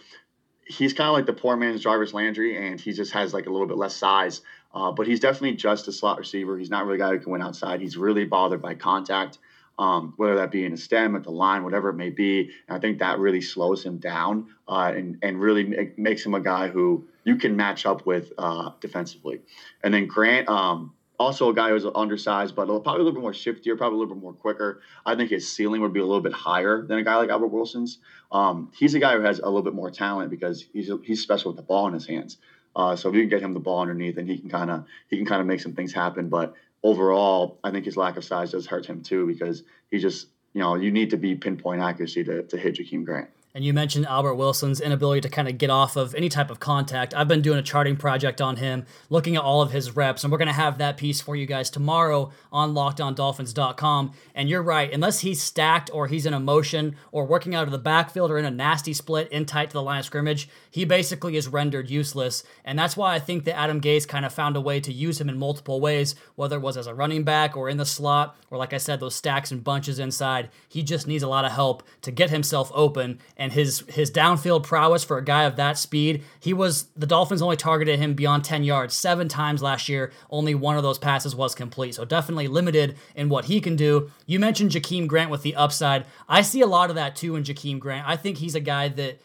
He's 0.67 0.93
kind 0.93 1.09
of 1.09 1.15
like 1.15 1.27
the 1.27 1.33
poor 1.33 1.57
man's 1.57 1.81
Jarvis 1.81 2.13
Landry, 2.13 2.57
and 2.57 2.81
he 2.81 2.93
just 2.93 3.13
has 3.13 3.33
like 3.33 3.47
a 3.47 3.51
little 3.51 3.69
bit 3.69 3.77
less 3.77 3.95
size. 3.95 4.43
Uh, 4.75 4.91
but 4.91 5.07
he's 5.07 5.21
definitely 5.21 5.57
just 5.57 5.89
a 5.89 5.93
slot 5.93 6.19
receiver. 6.19 6.59
He's 6.59 6.71
not 6.71 6.85
really 6.85 6.97
a 6.97 6.99
guy 6.99 7.11
who 7.13 7.21
can 7.21 7.33
win 7.33 7.41
outside. 7.41 7.81
He's 7.81 7.97
really 7.97 8.25
bothered 8.25 8.61
by 8.61 8.75
contact, 8.75 9.39
um, 9.79 10.13
whether 10.17 10.35
that 10.35 10.51
be 10.51 10.67
in 10.67 10.73
a 10.73 10.77
stem, 10.77 11.17
at 11.17 11.23
the 11.23 11.31
line, 11.31 11.63
whatever 11.63 11.91
it 11.91 11.95
may 11.95 12.11
be. 12.11 12.51
And 12.69 12.77
I 12.77 12.81
think 12.81 12.99
that 12.99 13.19
really 13.19 13.41
slows 13.41 13.85
him 13.85 13.99
down 13.99 14.49
uh, 14.69 14.93
and 14.95 15.19
and 15.23 15.41
really 15.41 15.65
make, 15.65 15.99
makes 15.99 16.27
him 16.27 16.35
a 16.35 16.41
guy 16.41 16.69
who 16.69 17.07
you 17.25 17.37
can 17.37 17.57
match 17.57 17.87
up 17.87 18.05
with 18.05 18.33
uh, 18.37 18.71
defensively. 18.81 19.41
And 19.83 19.95
then 19.95 20.07
Grant. 20.07 20.49
Um, 20.49 20.93
also 21.19 21.49
a 21.49 21.55
guy 21.55 21.71
who's 21.71 21.87
undersized, 21.95 22.55
but 22.55 22.67
probably 22.67 22.95
a 22.95 23.05
little 23.05 23.13
bit 23.13 23.23
more 23.23 23.33
shiftier, 23.33 23.77
probably 23.77 23.97
a 23.97 24.01
little 24.01 24.15
bit 24.15 24.23
more 24.23 24.33
quicker. 24.33 24.81
I 25.05 25.15
think 25.15 25.31
his 25.31 25.51
ceiling 25.51 25.81
would 25.81 25.93
be 25.93 26.01
a 26.01 26.05
little 26.05 26.21
bit 26.21 26.33
higher 26.33 26.83
than 26.83 26.99
a 26.99 27.03
guy 27.03 27.17
like 27.17 27.31
Albert 27.31 27.49
Wilson's. 27.49 27.99
Um, 28.33 28.71
he's 28.77 28.95
a 28.95 28.99
guy 28.99 29.17
who 29.17 29.23
has 29.23 29.39
a 29.39 29.47
little 29.47 29.63
bit 29.63 29.75
more 29.75 29.91
talent 29.91 30.31
because 30.31 30.65
he's 30.73 30.91
he's 31.05 31.23
special 31.23 31.51
with 31.51 31.57
the 31.57 31.63
ball 31.63 31.87
in 31.87 31.95
his 31.95 32.07
hands. 32.07 32.39
Uh, 32.75 32.95
so 32.95 33.09
if 33.09 33.15
you 33.15 33.23
can 33.23 33.31
get 33.31 33.41
him 33.41 33.55
the 33.55 33.61
ball 33.61 33.81
underneath, 33.81 34.19
and 34.19 34.29
he 34.29 34.39
can 34.39 34.51
kind 34.51 34.71
of 34.71 34.85
he 35.09 35.17
can 35.17 35.27
kind 35.27 35.41
of 35.41 35.47
make 35.47 35.61
some 35.61 35.73
things 35.73 35.93
happen. 35.93 36.29
But 36.29 36.55
overall, 36.83 37.59
I 37.65 37.71
think 37.71 37.85
his 37.85 37.97
lack 37.97 38.17
of 38.17 38.25
size 38.25 38.53
does 38.53 38.67
hurt 38.67 38.87
him 38.87 39.03
too 39.03 39.27
because 39.27 39.63
he 39.91 39.99
just 39.99 40.29
you 40.53 40.61
know 40.61 40.75
you 40.75 40.91
need 40.91 41.11
to 41.11 41.17
be 41.17 41.35
pinpoint 41.35 41.81
accuracy 41.81 42.25
to, 42.25 42.43
to 42.43 42.57
hit 42.57 42.77
Jakeem 42.77 43.05
Grant. 43.05 43.31
And 43.57 43.65
you 43.65 43.73
mentioned 43.73 44.05
Albert 44.05 44.35
Wilson's 44.35 44.83
inability 44.83 45.23
to 45.23 45.31
kind 45.31 45.49
of 45.49 45.57
get 45.57 45.71
off 45.71 45.97
of 45.97 46.15
any 46.15 46.29
type 46.29 46.51
of 46.51 46.61
contact. 46.61 47.15
I've 47.15 47.27
been 47.27 47.41
doing 47.41 47.59
a 47.59 47.63
charting 47.63 47.97
project 47.97 48.43
on 48.43 48.57
him, 48.57 48.85
looking 49.09 49.35
at 49.35 49.41
all 49.41 49.63
of 49.63 49.71
his 49.71 49.97
reps, 49.97 50.23
and 50.23 50.31
we're 50.31 50.37
going 50.37 50.49
to 50.49 50.53
have 50.53 50.77
that 50.77 50.99
piece 50.99 51.23
for 51.23 51.35
you 51.35 51.47
guys 51.47 51.71
tomorrow 51.71 52.33
on 52.53 52.75
lockedondolphins.com. 52.75 54.13
And 54.35 54.51
you're 54.51 54.63
right, 54.63 54.93
unless 54.93 55.21
he's 55.21 55.41
stacked 55.41 55.89
or 55.91 56.07
he's 56.07 56.27
in 56.27 56.35
a 56.35 56.39
motion 56.39 56.97
or 57.13 57.25
working 57.25 57.55
out 57.55 57.65
of 57.65 57.71
the 57.71 57.79
backfield 57.79 58.31
or 58.31 58.37
in 58.37 58.45
a 58.45 58.51
nasty 58.51 58.93
split 58.93 59.33
in 59.33 59.47
tight 59.47 59.71
to 59.71 59.73
the 59.73 59.83
line 59.83 60.01
of 60.01 60.05
scrimmage, 60.05 60.51
he 60.71 60.85
basically 60.85 61.39
is 61.39 61.49
rendered 61.49 61.89
useless. 61.89 62.45
And 62.63 62.79
that's 62.79 62.95
why 62.95 63.15
I 63.15 63.19
think 63.19 63.45
that 63.45 63.57
Adam 63.57 63.81
Gase 63.81 64.07
kind 64.07 64.27
of 64.27 64.35
found 64.35 64.57
a 64.57 64.61
way 64.61 64.81
to 64.81 64.93
use 64.93 65.19
him 65.19 65.31
in 65.31 65.39
multiple 65.39 65.81
ways, 65.81 66.15
whether 66.35 66.59
it 66.59 66.61
was 66.61 66.77
as 66.77 66.87
a 66.87 66.95
running 66.95 67.25
back 67.25 67.57
or 67.57 67.71
in 67.71 67.79
the 67.79 67.87
slot, 67.87 68.37
or 68.51 68.59
like 68.59 68.75
I 68.75 68.79
said, 68.79 69.01
those 69.01 69.15
stacks 69.15 69.51
and 69.51 69.65
bunches 69.65 69.99
inside. 69.99 70.51
He 70.69 70.83
just 70.83 71.07
needs 71.07 71.23
a 71.23 71.29
lot 71.29 71.47
of 71.47 71.53
help 71.53 71.83
to 72.03 72.11
get 72.11 72.29
himself 72.29 72.71
open. 72.75 73.19
And 73.39 73.46
his 73.53 73.81
his 73.89 74.11
downfield 74.11 74.63
prowess 74.63 75.05
for 75.05 75.19
a 75.19 75.25
guy 75.25 75.45
of 75.45 75.57
that 75.57 75.79
speed, 75.79 76.23
he 76.41 76.53
was 76.53 76.85
the 76.97 77.07
Dolphins 77.07 77.43
only 77.43 77.57
targeted 77.57 77.99
him 77.99 78.15
beyond 78.15 78.45
10 78.45 78.65
yards 78.65 78.95
seven 78.95 79.29
times 79.29 79.63
last 79.63 79.89
year. 79.89 80.13
Only 80.31 80.55
one 80.55 80.77
of 80.77 80.83
those 80.83 80.99
passes 80.99 81.35
was 81.35 81.55
complete. 81.55 81.95
So 81.95 82.05
definitely 82.05 82.49
limited 82.49 82.97
in 83.15 83.29
what 83.29 83.47
he 83.47 83.61
can 83.61 83.77
do. 83.77 84.11
You 84.27 84.41
mentioned 84.41 84.71
Jakeem 84.71 85.07
Grant 85.07 85.31
with 85.31 85.43
the 85.43 85.57
upside. 85.57 86.07
I 86.29 86.43
see 86.43 86.61
a 86.61 86.67
lot 86.67 86.91
of 86.91 86.97
that 86.97 87.17
too 87.17 87.37
in 87.37 87.45
Jakeem 87.45 87.79
Grant. 87.79 88.09
I 88.09 88.17
think 88.17 88.39
he's 88.39 88.55
a 88.55 88.61
guy 88.61 88.89
that 88.89 89.21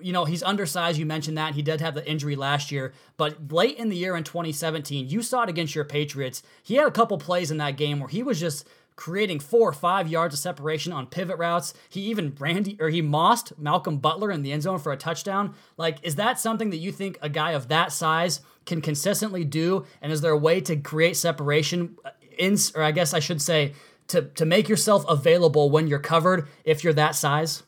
you 0.00 0.12
know, 0.12 0.26
he's 0.26 0.42
undersized. 0.42 0.98
You 0.98 1.06
mentioned 1.06 1.38
that. 1.38 1.54
He 1.54 1.62
did 1.62 1.80
have 1.80 1.94
the 1.94 2.06
injury 2.06 2.36
last 2.36 2.70
year. 2.70 2.92
But 3.16 3.50
late 3.50 3.78
in 3.78 3.88
the 3.88 3.96
year 3.96 4.16
in 4.16 4.22
2017, 4.22 5.08
you 5.08 5.22
saw 5.22 5.44
it 5.44 5.48
against 5.48 5.74
your 5.74 5.86
Patriots. 5.86 6.42
He 6.62 6.74
had 6.74 6.86
a 6.86 6.90
couple 6.90 7.16
plays 7.16 7.50
in 7.50 7.56
that 7.56 7.78
game 7.78 8.00
where 8.00 8.10
he 8.10 8.22
was 8.22 8.38
just 8.38 8.68
creating 8.96 9.40
four 9.40 9.68
or 9.68 9.72
five 9.72 10.08
yards 10.08 10.34
of 10.34 10.40
separation 10.40 10.92
on 10.92 11.06
pivot 11.06 11.36
routes. 11.38 11.74
He 11.88 12.02
even 12.02 12.34
Randy 12.38 12.76
or 12.80 12.90
he 12.90 13.02
mossed 13.02 13.58
Malcolm 13.58 13.98
Butler 13.98 14.30
in 14.30 14.42
the 14.42 14.52
end 14.52 14.62
zone 14.62 14.78
for 14.78 14.92
a 14.92 14.96
touchdown. 14.96 15.54
Like, 15.76 15.98
is 16.02 16.16
that 16.16 16.38
something 16.38 16.70
that 16.70 16.76
you 16.78 16.92
think 16.92 17.18
a 17.20 17.28
guy 17.28 17.52
of 17.52 17.68
that 17.68 17.92
size 17.92 18.40
can 18.66 18.80
consistently 18.80 19.44
do? 19.44 19.84
And 20.00 20.12
is 20.12 20.20
there 20.20 20.32
a 20.32 20.38
way 20.38 20.60
to 20.62 20.76
create 20.76 21.16
separation 21.16 21.96
in, 22.38 22.56
or 22.74 22.82
I 22.82 22.92
guess 22.92 23.14
I 23.14 23.20
should 23.20 23.42
say, 23.42 23.74
to 24.08 24.22
to 24.22 24.44
make 24.44 24.68
yourself 24.68 25.04
available 25.08 25.70
when 25.70 25.86
you're 25.86 25.98
covered 25.98 26.48
if 26.64 26.84
you're 26.84 26.92
that 26.92 27.14
size? 27.14 27.62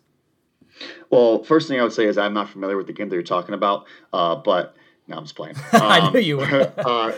Well, 1.10 1.42
first 1.42 1.68
thing 1.68 1.80
I 1.80 1.82
would 1.82 1.92
say 1.92 2.04
is 2.04 2.18
I'm 2.18 2.34
not 2.34 2.50
familiar 2.50 2.76
with 2.76 2.86
the 2.86 2.92
game 2.92 3.08
that 3.08 3.14
you're 3.14 3.22
talking 3.22 3.54
about, 3.54 3.86
uh, 4.12 4.36
but 4.36 4.76
no, 5.06 5.16
I'm 5.16 5.24
just 5.24 5.34
playing. 5.34 5.56
Um, 5.56 5.62
I 5.72 6.10
knew 6.10 6.20
you 6.20 6.36
were. 6.38 6.72
uh, 6.78 7.12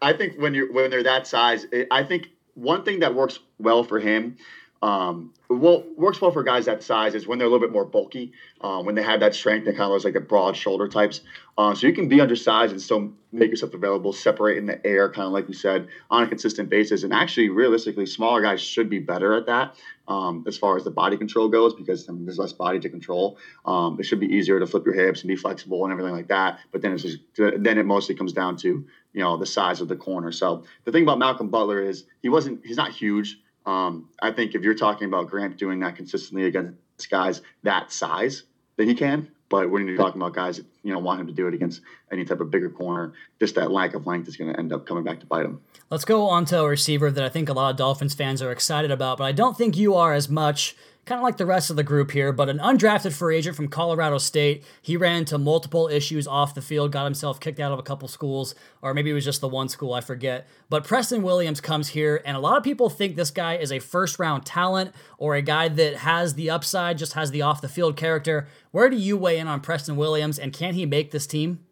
I 0.00 0.12
think 0.12 0.38
when 0.38 0.54
you're 0.54 0.72
when 0.72 0.90
they're 0.90 1.02
that 1.02 1.26
size, 1.26 1.64
it, 1.72 1.88
I 1.90 2.04
think 2.04 2.30
one 2.54 2.84
thing 2.84 3.00
that 3.00 3.14
works 3.14 3.38
well 3.58 3.84
for 3.84 3.98
him, 3.98 4.36
um, 4.82 5.32
well 5.48 5.84
works 5.96 6.20
well 6.20 6.32
for 6.32 6.42
guys 6.42 6.64
that 6.64 6.82
size 6.82 7.14
is 7.14 7.26
when 7.26 7.38
they're 7.38 7.46
a 7.46 7.50
little 7.50 7.64
bit 7.64 7.72
more 7.72 7.84
bulky, 7.84 8.32
uh, 8.60 8.82
when 8.82 8.96
they 8.96 9.02
have 9.02 9.20
that 9.20 9.32
strength 9.32 9.66
and 9.68 9.76
kind 9.76 9.86
of 9.86 9.92
looks 9.92 10.04
like 10.04 10.14
the 10.14 10.20
broad 10.20 10.56
shoulder 10.56 10.88
types. 10.88 11.20
Uh, 11.56 11.72
so 11.72 11.86
you 11.86 11.92
can 11.92 12.08
be 12.08 12.20
undersized 12.20 12.72
and 12.72 12.82
still 12.82 13.12
make 13.30 13.50
yourself 13.50 13.74
available, 13.74 14.12
separate 14.12 14.58
in 14.58 14.66
the 14.66 14.84
air, 14.84 15.08
kind 15.08 15.26
of 15.26 15.32
like 15.32 15.46
you 15.46 15.54
said, 15.54 15.86
on 16.10 16.24
a 16.24 16.26
consistent 16.26 16.68
basis. 16.68 17.04
And 17.04 17.12
actually, 17.12 17.48
realistically, 17.48 18.06
smaller 18.06 18.42
guys 18.42 18.60
should 18.60 18.90
be 18.90 18.98
better 18.98 19.34
at 19.34 19.46
that 19.46 19.76
um, 20.08 20.44
as 20.48 20.58
far 20.58 20.76
as 20.76 20.84
the 20.84 20.90
body 20.90 21.16
control 21.16 21.48
goes 21.48 21.74
because 21.74 22.08
I 22.08 22.12
mean, 22.12 22.24
there's 22.24 22.38
less 22.38 22.52
body 22.52 22.80
to 22.80 22.88
control. 22.88 23.38
Um, 23.64 23.98
it 24.00 24.04
should 24.04 24.20
be 24.20 24.26
easier 24.26 24.58
to 24.58 24.66
flip 24.66 24.84
your 24.84 24.94
hips 24.94 25.20
and 25.20 25.28
be 25.28 25.36
flexible 25.36 25.84
and 25.84 25.92
everything 25.92 26.14
like 26.14 26.28
that. 26.28 26.58
But 26.72 26.82
then 26.82 26.92
it's 26.92 27.02
just, 27.02 27.18
then 27.36 27.78
it 27.78 27.86
mostly 27.86 28.14
comes 28.14 28.32
down 28.32 28.56
to 28.58 28.84
you 29.12 29.22
know 29.22 29.36
the 29.36 29.46
size 29.46 29.80
of 29.80 29.88
the 29.88 29.96
corner. 29.96 30.32
So 30.32 30.64
the 30.84 30.92
thing 30.92 31.02
about 31.02 31.18
Malcolm 31.18 31.48
Butler 31.48 31.80
is 31.82 32.04
he 32.22 32.28
wasn't 32.28 32.64
he's 32.64 32.76
not 32.76 32.92
huge. 32.92 33.38
Um, 33.64 34.08
I 34.20 34.32
think 34.32 34.54
if 34.54 34.62
you're 34.62 34.74
talking 34.74 35.06
about 35.06 35.28
Grant 35.28 35.56
doing 35.56 35.80
that 35.80 35.96
consistently 35.96 36.46
against 36.46 36.76
guys 37.10 37.42
that 37.62 37.92
size, 37.92 38.42
then 38.76 38.88
he 38.88 38.94
can. 38.94 39.30
But 39.48 39.70
when 39.70 39.86
you're 39.86 39.98
talking 39.98 40.20
about 40.20 40.34
guys 40.34 40.60
you 40.82 40.92
know 40.92 40.98
want 40.98 41.20
him 41.20 41.26
to 41.26 41.32
do 41.32 41.46
it 41.46 41.54
against 41.54 41.82
any 42.10 42.24
type 42.24 42.40
of 42.40 42.50
bigger 42.50 42.70
corner, 42.70 43.12
just 43.38 43.54
that 43.56 43.70
lack 43.70 43.94
of 43.94 44.06
length 44.06 44.28
is 44.28 44.36
going 44.36 44.52
to 44.52 44.58
end 44.58 44.72
up 44.72 44.86
coming 44.86 45.04
back 45.04 45.20
to 45.20 45.26
bite 45.26 45.44
him. 45.44 45.60
Let's 45.90 46.06
go 46.06 46.28
on 46.28 46.46
to 46.46 46.60
a 46.60 46.68
receiver 46.68 47.10
that 47.10 47.22
I 47.22 47.28
think 47.28 47.48
a 47.48 47.52
lot 47.52 47.70
of 47.70 47.76
Dolphins 47.76 48.14
fans 48.14 48.40
are 48.40 48.50
excited 48.50 48.90
about, 48.90 49.18
but 49.18 49.24
I 49.24 49.32
don't 49.32 49.56
think 49.56 49.76
you 49.76 49.94
are 49.94 50.14
as 50.14 50.28
much 50.28 50.74
kind 51.04 51.18
of 51.18 51.24
like 51.24 51.36
the 51.36 51.46
rest 51.46 51.68
of 51.68 51.76
the 51.76 51.82
group 51.82 52.12
here, 52.12 52.32
but 52.32 52.48
an 52.48 52.58
undrafted 52.58 53.12
free 53.12 53.36
agent 53.36 53.56
from 53.56 53.66
Colorado 53.66 54.18
State. 54.18 54.62
He 54.80 54.96
ran 54.96 55.16
into 55.18 55.36
multiple 55.36 55.88
issues 55.88 56.28
off 56.28 56.54
the 56.54 56.62
field, 56.62 56.92
got 56.92 57.04
himself 57.04 57.40
kicked 57.40 57.58
out 57.58 57.72
of 57.72 57.78
a 57.80 57.82
couple 57.82 58.06
schools, 58.06 58.54
or 58.82 58.94
maybe 58.94 59.10
it 59.10 59.14
was 59.14 59.24
just 59.24 59.40
the 59.40 59.48
one 59.48 59.68
school, 59.68 59.94
I 59.94 60.00
forget. 60.00 60.46
But 60.68 60.84
Preston 60.84 61.22
Williams 61.22 61.60
comes 61.60 61.88
here, 61.88 62.22
and 62.24 62.36
a 62.36 62.40
lot 62.40 62.56
of 62.56 62.62
people 62.62 62.88
think 62.88 63.16
this 63.16 63.32
guy 63.32 63.56
is 63.56 63.72
a 63.72 63.80
first 63.80 64.20
round 64.20 64.46
talent 64.46 64.94
or 65.18 65.34
a 65.34 65.42
guy 65.42 65.68
that 65.68 65.96
has 65.96 66.34
the 66.34 66.50
upside, 66.50 66.98
just 66.98 67.14
has 67.14 67.32
the 67.32 67.42
off 67.42 67.60
the 67.60 67.68
field 67.68 67.96
character. 67.96 68.46
Where 68.70 68.88
do 68.88 68.96
you 68.96 69.16
weigh 69.16 69.38
in 69.38 69.48
on 69.48 69.60
Preston 69.60 69.96
Williams, 69.96 70.38
and 70.38 70.52
can 70.52 70.74
he 70.74 70.86
make 70.86 71.10
this 71.10 71.26
team? 71.26 71.64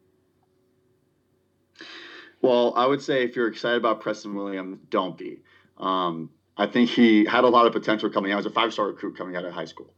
Well, 2.41 2.73
I 2.75 2.85
would 2.85 3.01
say 3.01 3.23
if 3.23 3.35
you're 3.35 3.47
excited 3.47 3.77
about 3.77 4.01
Preston 4.01 4.35
Williams, 4.35 4.79
don't 4.89 5.17
be. 5.17 5.41
Um, 5.77 6.31
I 6.61 6.67
think 6.67 6.89
he 6.89 7.25
had 7.25 7.43
a 7.43 7.49
lot 7.49 7.65
of 7.67 7.73
potential 7.73 8.09
coming 8.09 8.31
out. 8.31 8.35
He 8.35 8.43
was 8.43 8.45
a 8.47 8.51
five 8.51 8.73
star 8.73 8.87
recruit 8.87 9.17
coming 9.17 9.35
out 9.35 9.45
of 9.45 9.53
high 9.53 9.65
school. 9.65 9.93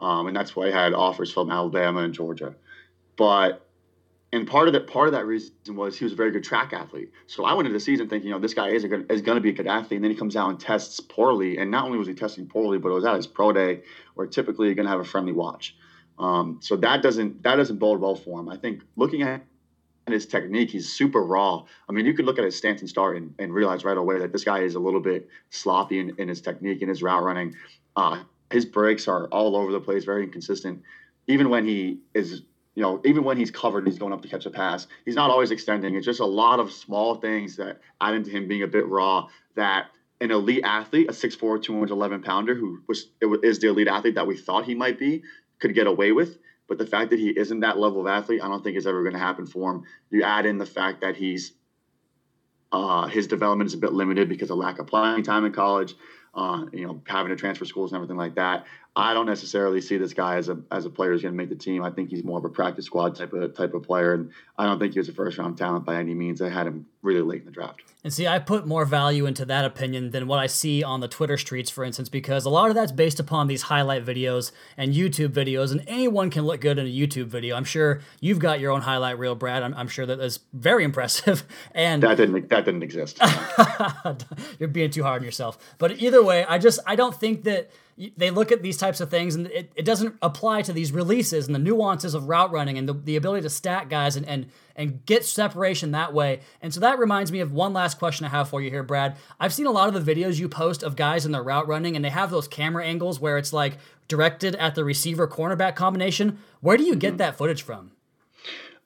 um, 0.00 0.26
and 0.26 0.36
that's 0.36 0.54
why 0.54 0.66
he 0.66 0.72
had 0.72 0.94
offers 0.94 1.32
from 1.32 1.50
Alabama 1.50 2.00
and 2.00 2.14
Georgia. 2.14 2.54
But 3.16 3.64
and 4.32 4.46
part 4.46 4.68
of 4.68 4.74
that 4.74 4.86
part 4.86 5.08
of 5.08 5.14
that 5.14 5.26
reason 5.26 5.54
was 5.68 5.96
he 5.96 6.04
was 6.04 6.12
a 6.12 6.16
very 6.16 6.30
good 6.30 6.44
track 6.44 6.72
athlete. 6.72 7.10
So 7.26 7.44
I 7.44 7.54
went 7.54 7.66
into 7.66 7.78
the 7.78 7.84
season 7.84 8.08
thinking, 8.08 8.28
you 8.28 8.34
know, 8.34 8.40
this 8.40 8.54
guy 8.54 8.68
is 8.70 8.84
going 8.84 9.06
is 9.10 9.22
going 9.22 9.36
to 9.36 9.42
be 9.42 9.50
a 9.50 9.52
good 9.52 9.66
athlete, 9.66 9.98
and 9.98 10.04
then 10.04 10.10
he 10.10 10.16
comes 10.16 10.36
out 10.36 10.50
and 10.50 10.60
tests 10.60 11.00
poorly. 11.00 11.58
And 11.58 11.70
not 11.70 11.84
only 11.86 11.98
was 11.98 12.08
he 12.08 12.14
testing 12.14 12.46
poorly, 12.46 12.78
but 12.78 12.90
it 12.90 12.94
was 12.94 13.04
at 13.04 13.16
his 13.16 13.26
pro 13.26 13.52
day, 13.52 13.82
where 14.14 14.26
typically 14.26 14.66
you're 14.66 14.74
going 14.74 14.86
to 14.86 14.90
have 14.90 15.00
a 15.00 15.04
friendly 15.04 15.32
watch. 15.32 15.76
Um, 16.18 16.58
so 16.60 16.76
that 16.76 17.02
doesn't 17.02 17.42
that 17.44 17.56
doesn't 17.56 17.78
bode 17.78 18.00
well 18.00 18.16
for 18.16 18.40
him. 18.40 18.48
I 18.48 18.56
think 18.56 18.82
looking 18.96 19.22
at 19.22 19.44
his 20.12 20.26
technique, 20.26 20.70
he's 20.70 20.88
super 20.88 21.22
raw. 21.22 21.62
I 21.88 21.92
mean, 21.92 22.06
you 22.06 22.14
could 22.14 22.24
look 22.24 22.38
at 22.38 22.44
his 22.44 22.56
stance 22.56 22.80
and 22.80 22.88
start 22.88 23.16
and, 23.16 23.34
and 23.38 23.52
realize 23.52 23.84
right 23.84 23.96
away 23.96 24.18
that 24.18 24.32
this 24.32 24.44
guy 24.44 24.60
is 24.60 24.74
a 24.74 24.80
little 24.80 25.00
bit 25.00 25.28
sloppy 25.50 25.98
in, 25.98 26.14
in 26.18 26.28
his 26.28 26.40
technique 26.40 26.80
and 26.82 26.88
his 26.88 27.02
route 27.02 27.22
running. 27.22 27.54
Uh, 27.96 28.22
his 28.50 28.64
breaks 28.64 29.08
are 29.08 29.26
all 29.26 29.56
over 29.56 29.72
the 29.72 29.80
place, 29.80 30.04
very 30.04 30.24
inconsistent. 30.24 30.82
Even 31.26 31.50
when 31.50 31.66
he 31.66 31.98
is 32.14 32.42
you 32.74 32.82
know, 32.82 33.00
even 33.04 33.24
when 33.24 33.36
he's 33.36 33.50
covered 33.50 33.78
and 33.78 33.88
he's 33.88 33.98
going 33.98 34.12
up 34.12 34.22
to 34.22 34.28
catch 34.28 34.46
a 34.46 34.50
pass, 34.50 34.86
he's 35.04 35.16
not 35.16 35.30
always 35.30 35.50
extending. 35.50 35.96
It's 35.96 36.06
just 36.06 36.20
a 36.20 36.24
lot 36.24 36.60
of 36.60 36.70
small 36.70 37.16
things 37.16 37.56
that 37.56 37.80
add 38.00 38.14
into 38.14 38.30
him 38.30 38.46
being 38.46 38.62
a 38.62 38.68
bit 38.68 38.86
raw 38.86 39.26
that 39.56 39.86
an 40.20 40.30
elite 40.30 40.62
athlete, 40.62 41.08
a 41.08 41.12
6'4", 41.12 41.60
211 41.60 42.22
pounder 42.22 42.54
who 42.54 42.80
was 42.86 43.08
is 43.42 43.58
the 43.58 43.66
elite 43.66 43.88
athlete 43.88 44.14
that 44.14 44.28
we 44.28 44.36
thought 44.36 44.64
he 44.64 44.76
might 44.76 44.96
be, 44.96 45.24
could 45.58 45.74
get 45.74 45.88
away 45.88 46.12
with. 46.12 46.38
But 46.68 46.78
the 46.78 46.86
fact 46.86 47.10
that 47.10 47.18
he 47.18 47.30
isn't 47.30 47.60
that 47.60 47.78
level 47.78 48.00
of 48.00 48.06
athlete, 48.06 48.42
I 48.42 48.48
don't 48.48 48.62
think 48.62 48.76
is 48.76 48.86
ever 48.86 49.02
going 49.02 49.14
to 49.14 49.18
happen 49.18 49.46
for 49.46 49.72
him. 49.72 49.82
You 50.10 50.22
add 50.22 50.46
in 50.46 50.58
the 50.58 50.66
fact 50.66 51.00
that 51.00 51.16
he's 51.16 51.54
uh, 52.70 53.08
his 53.08 53.26
development 53.26 53.68
is 53.68 53.74
a 53.74 53.78
bit 53.78 53.92
limited 53.92 54.28
because 54.28 54.50
of 54.50 54.58
lack 54.58 54.78
of 54.78 54.86
playing 54.86 55.22
time 55.22 55.46
in 55.46 55.52
college, 55.52 55.94
uh, 56.34 56.66
you 56.72 56.86
know, 56.86 57.00
having 57.06 57.30
to 57.30 57.36
transfer 57.36 57.64
schools 57.64 57.92
and 57.92 57.96
everything 57.96 58.18
like 58.18 58.34
that. 58.34 58.66
I 58.96 59.14
don't 59.14 59.26
necessarily 59.26 59.80
see 59.80 59.96
this 59.96 60.12
guy 60.12 60.36
as 60.36 60.48
a 60.48 60.58
as 60.72 60.84
a 60.84 60.90
player 60.90 61.12
who's 61.12 61.22
going 61.22 61.32
to 61.32 61.36
make 61.36 61.50
the 61.50 61.54
team. 61.54 61.84
I 61.84 61.90
think 61.90 62.10
he's 62.10 62.24
more 62.24 62.38
of 62.38 62.44
a 62.44 62.48
practice 62.48 62.86
squad 62.86 63.14
type 63.14 63.32
of 63.32 63.54
type 63.54 63.74
of 63.74 63.84
player, 63.84 64.12
and 64.12 64.32
I 64.56 64.66
don't 64.66 64.80
think 64.80 64.94
he 64.94 64.98
was 64.98 65.08
a 65.08 65.12
first 65.12 65.38
round 65.38 65.56
talent 65.56 65.84
by 65.84 65.96
any 65.96 66.14
means. 66.14 66.42
I 66.42 66.48
had 66.48 66.66
him 66.66 66.86
really 67.02 67.20
late 67.20 67.40
in 67.40 67.46
the 67.46 67.52
draft. 67.52 67.82
And 68.02 68.12
see, 68.12 68.26
I 68.26 68.38
put 68.38 68.66
more 68.66 68.84
value 68.84 69.26
into 69.26 69.44
that 69.44 69.64
opinion 69.64 70.10
than 70.10 70.26
what 70.26 70.40
I 70.40 70.46
see 70.46 70.82
on 70.82 71.00
the 71.00 71.08
Twitter 71.08 71.36
streets, 71.36 71.70
for 71.70 71.84
instance, 71.84 72.08
because 72.08 72.44
a 72.44 72.50
lot 72.50 72.70
of 72.70 72.74
that's 72.74 72.90
based 72.90 73.20
upon 73.20 73.46
these 73.46 73.62
highlight 73.62 74.04
videos 74.04 74.50
and 74.76 74.94
YouTube 74.94 75.28
videos, 75.28 75.70
and 75.70 75.82
anyone 75.86 76.28
can 76.30 76.44
look 76.44 76.60
good 76.60 76.78
in 76.78 76.86
a 76.86 76.90
YouTube 76.90 77.26
video. 77.26 77.54
I'm 77.56 77.64
sure 77.64 78.00
you've 78.20 78.40
got 78.40 78.58
your 78.58 78.72
own 78.72 78.80
highlight 78.80 79.18
reel, 79.18 79.36
Brad. 79.36 79.62
I'm, 79.62 79.74
I'm 79.74 79.88
sure 79.88 80.06
that 80.06 80.18
is 80.18 80.40
very 80.52 80.84
impressive. 80.84 81.44
And 81.74 82.02
that 82.02 82.16
didn't 82.16 82.48
that 82.48 82.64
didn't 82.64 82.82
exist. 82.82 83.20
You're 84.58 84.68
being 84.68 84.90
too 84.90 85.02
hard 85.02 85.22
on 85.22 85.24
yourself. 85.24 85.58
But 85.78 86.00
either 86.00 86.22
way, 86.22 86.44
I 86.44 86.58
just 86.58 86.80
I 86.86 86.96
don't 86.96 87.14
think 87.14 87.44
that 87.44 87.70
they 88.16 88.30
look 88.30 88.52
at 88.52 88.62
these 88.62 88.76
types 88.76 89.00
of 89.00 89.10
things 89.10 89.34
and 89.34 89.48
it, 89.48 89.72
it 89.74 89.84
doesn't 89.84 90.16
apply 90.22 90.62
to 90.62 90.72
these 90.72 90.92
releases 90.92 91.46
and 91.46 91.54
the 91.54 91.58
nuances 91.58 92.14
of 92.14 92.28
route 92.28 92.52
running 92.52 92.78
and 92.78 92.88
the, 92.88 92.92
the 92.92 93.16
ability 93.16 93.42
to 93.42 93.50
stack 93.50 93.88
guys 93.88 94.16
and, 94.16 94.26
and 94.26 94.46
and 94.76 95.04
get 95.06 95.24
separation 95.24 95.90
that 95.90 96.14
way. 96.14 96.38
And 96.62 96.72
so 96.72 96.78
that 96.80 97.00
reminds 97.00 97.32
me 97.32 97.40
of 97.40 97.50
one 97.50 97.72
last 97.72 97.98
question 97.98 98.24
I 98.24 98.28
have 98.28 98.48
for 98.48 98.62
you 98.62 98.70
here, 98.70 98.84
Brad. 98.84 99.16
I've 99.40 99.52
seen 99.52 99.66
a 99.66 99.72
lot 99.72 99.92
of 99.92 100.04
the 100.04 100.14
videos 100.14 100.38
you 100.38 100.48
post 100.48 100.84
of 100.84 100.94
guys 100.94 101.26
in 101.26 101.32
their 101.32 101.42
route 101.42 101.66
running 101.66 101.96
and 101.96 102.04
they 102.04 102.10
have 102.10 102.30
those 102.30 102.46
camera 102.46 102.84
angles 102.84 103.18
where 103.18 103.38
it's 103.38 103.52
like 103.52 103.78
directed 104.06 104.54
at 104.54 104.76
the 104.76 104.84
receiver 104.84 105.26
cornerback 105.26 105.74
combination. 105.74 106.38
Where 106.60 106.76
do 106.76 106.84
you 106.84 106.94
get 106.94 107.08
mm-hmm. 107.08 107.16
that 107.18 107.36
footage 107.36 107.62
from? 107.62 107.90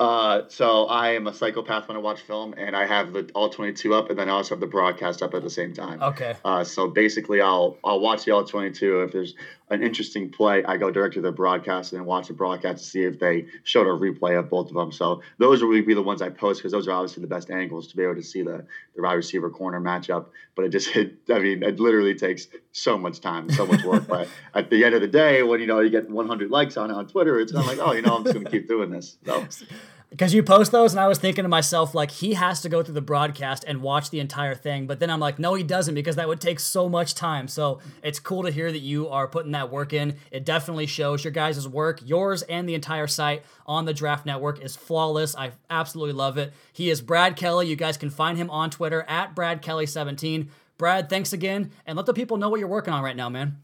Uh, 0.03 0.49
so 0.49 0.87
I 0.87 1.11
am 1.11 1.29
a 1.29 1.33
psychopath 1.33 1.87
when 1.87 1.97
I 1.97 2.01
watch 2.01 2.23
film, 2.23 2.55
and 2.59 2.75
I 2.75 2.87
have 2.87 3.13
the 3.13 3.31
all 3.37 3.49
twenty 3.49 3.73
two 3.73 3.95
up, 3.95 4.11
and 4.11 4.19
then 4.19 4.29
I 4.29 4.33
also 4.33 4.57
have 4.57 4.61
the 4.61 4.67
broadcast 4.67 5.23
up 5.23 5.33
at 5.33 5.45
the 5.45 5.51
same 5.51 5.73
time. 5.73 6.03
Okay. 6.03 6.35
Uh, 6.45 6.65
so 6.65 6.89
basically, 6.89 7.41
I'll 7.41 7.77
I'll 7.85 8.01
watch 8.01 8.25
the 8.25 8.33
all 8.33 8.45
twenty 8.45 8.73
two. 8.73 9.03
If 9.03 9.13
there's 9.13 9.37
an 9.73 9.83
interesting 9.83 10.31
play, 10.31 10.63
I 10.65 10.77
go 10.77 10.91
direct 10.91 11.15
to 11.15 11.23
the 11.23 11.33
broadcast 11.33 11.95
and 11.95 12.05
watch 12.05 12.29
the 12.29 12.35
broadcast 12.35 12.85
to 12.85 12.91
see 12.91 13.03
if 13.05 13.19
they 13.19 13.47
showed 13.65 13.87
a 13.87 13.91
replay 13.91 14.39
of 14.39 14.51
both 14.51 14.69
of 14.69 14.75
them. 14.75 14.93
So 14.93 15.23
those 15.39 15.63
will 15.63 15.71
be 15.83 15.95
the 15.95 16.03
ones 16.03 16.21
I 16.21 16.29
post 16.29 16.61
because 16.61 16.73
those 16.73 16.87
are 16.89 16.93
obviously 16.93 17.23
the 17.23 17.29
best 17.29 17.51
angles 17.51 17.89
to 17.89 17.97
be 17.97 18.03
able 18.03 18.17
to 18.17 18.23
see 18.23 18.43
the 18.43 18.67
the 18.95 19.03
wide 19.03 19.15
receiver 19.15 19.49
corner 19.49 19.81
matchup. 19.81 20.27
But 20.55 20.67
it 20.67 20.69
just 20.69 20.95
it, 20.97 21.15
I 21.31 21.39
mean, 21.39 21.63
it 21.63 21.81
literally 21.81 22.15
takes 22.15 22.49
so 22.73 22.99
much 22.99 23.21
time, 23.21 23.51
so 23.51 23.67
much 23.67 23.83
work. 23.83 24.07
but 24.07 24.29
at 24.55 24.69
the 24.69 24.85
end 24.85 24.95
of 24.95 25.01
the 25.01 25.09
day, 25.09 25.43
when 25.43 25.61
you 25.61 25.67
know 25.67 25.81
you 25.81 25.89
get 25.89 26.11
100 26.11 26.51
likes 26.51 26.77
on 26.77 26.91
it 26.91 26.95
on 26.95 27.07
Twitter, 27.07 27.41
it's 27.41 27.53
kind 27.53 27.69
of 27.69 27.79
like, 27.79 27.87
oh, 27.87 27.93
you 27.93 28.03
know, 28.03 28.15
I'm 28.15 28.25
just 28.25 28.35
going 28.35 28.45
to 28.45 28.51
keep 28.51 28.69
doing 28.69 28.91
this. 28.91 29.17
So 29.25 29.47
because 30.13 30.35
you 30.35 30.43
post 30.43 30.71
those 30.73 30.93
and 30.93 31.01
i 31.01 31.09
was 31.09 31.19
thinking 31.19 31.43
to 31.43 31.49
myself 31.49 31.95
like 31.95 32.11
he 32.11 32.35
has 32.35 32.61
to 32.61 32.69
go 32.69 32.83
through 32.83 32.95
the 32.95 33.01
broadcast 33.01 33.65
and 33.67 33.81
watch 33.83 34.11
the 34.11 34.21
entire 34.21 34.55
thing. 34.55 34.87
But 34.87 35.01
then 35.01 35.11
i'm 35.11 35.19
like 35.19 35.39
no 35.39 35.55
he 35.55 35.65
doesn't 35.65 35.95
because 35.95 36.17
that 36.17 36.29
would 36.29 36.41
take 36.41 36.61
so 36.61 36.89
much 36.89 37.15
time. 37.15 37.49
So 37.49 37.81
it's 38.03 38.21
cool 38.21 38.45
to 38.45 38.51
hear 38.51 38.71
that 38.71 38.79
you 38.79 39.09
are 39.09 39.27
putting 39.27 39.53
that 39.53 39.71
work 39.71 39.93
in. 39.93 40.17
It 40.31 40.45
definitely 40.45 40.87
shows 40.87 41.25
your 41.25 41.33
guys' 41.33 41.67
work 41.67 42.01
yours 42.05 42.43
and 42.43 42.69
the 42.69 42.75
entire 42.75 43.07
site 43.07 43.43
on 43.67 43.87
the 43.87 43.95
draft 43.95 44.27
network 44.27 44.63
is 44.63 44.77
flawless. 44.77 45.35
I 45.35 45.53
absolutely 45.71 46.15
love 46.15 46.37
it. 46.39 46.53
He 46.73 46.91
is 46.91 47.01
brad 47.01 47.37
kelly. 47.37 47.67
You 47.67 47.77
guys 47.77 47.97
can 47.97 48.11
find 48.11 48.37
him 48.37 48.51
on 48.51 48.71
twitter 48.71 49.05
at 49.09 49.35
brad 49.35 49.63
kelly 49.63 49.87
17 49.87 50.51
brad 50.77 51.09
thanks 51.09 51.33
again 51.33 51.71
and 51.87 51.97
let 51.97 52.07
the 52.07 52.15
people 52.15 52.37
know 52.37 52.51
what 52.51 52.61
you're 52.61 52.69
working 52.69 52.93
on 52.93 53.03
right 53.03 53.17
now 53.17 53.29
man 53.29 53.57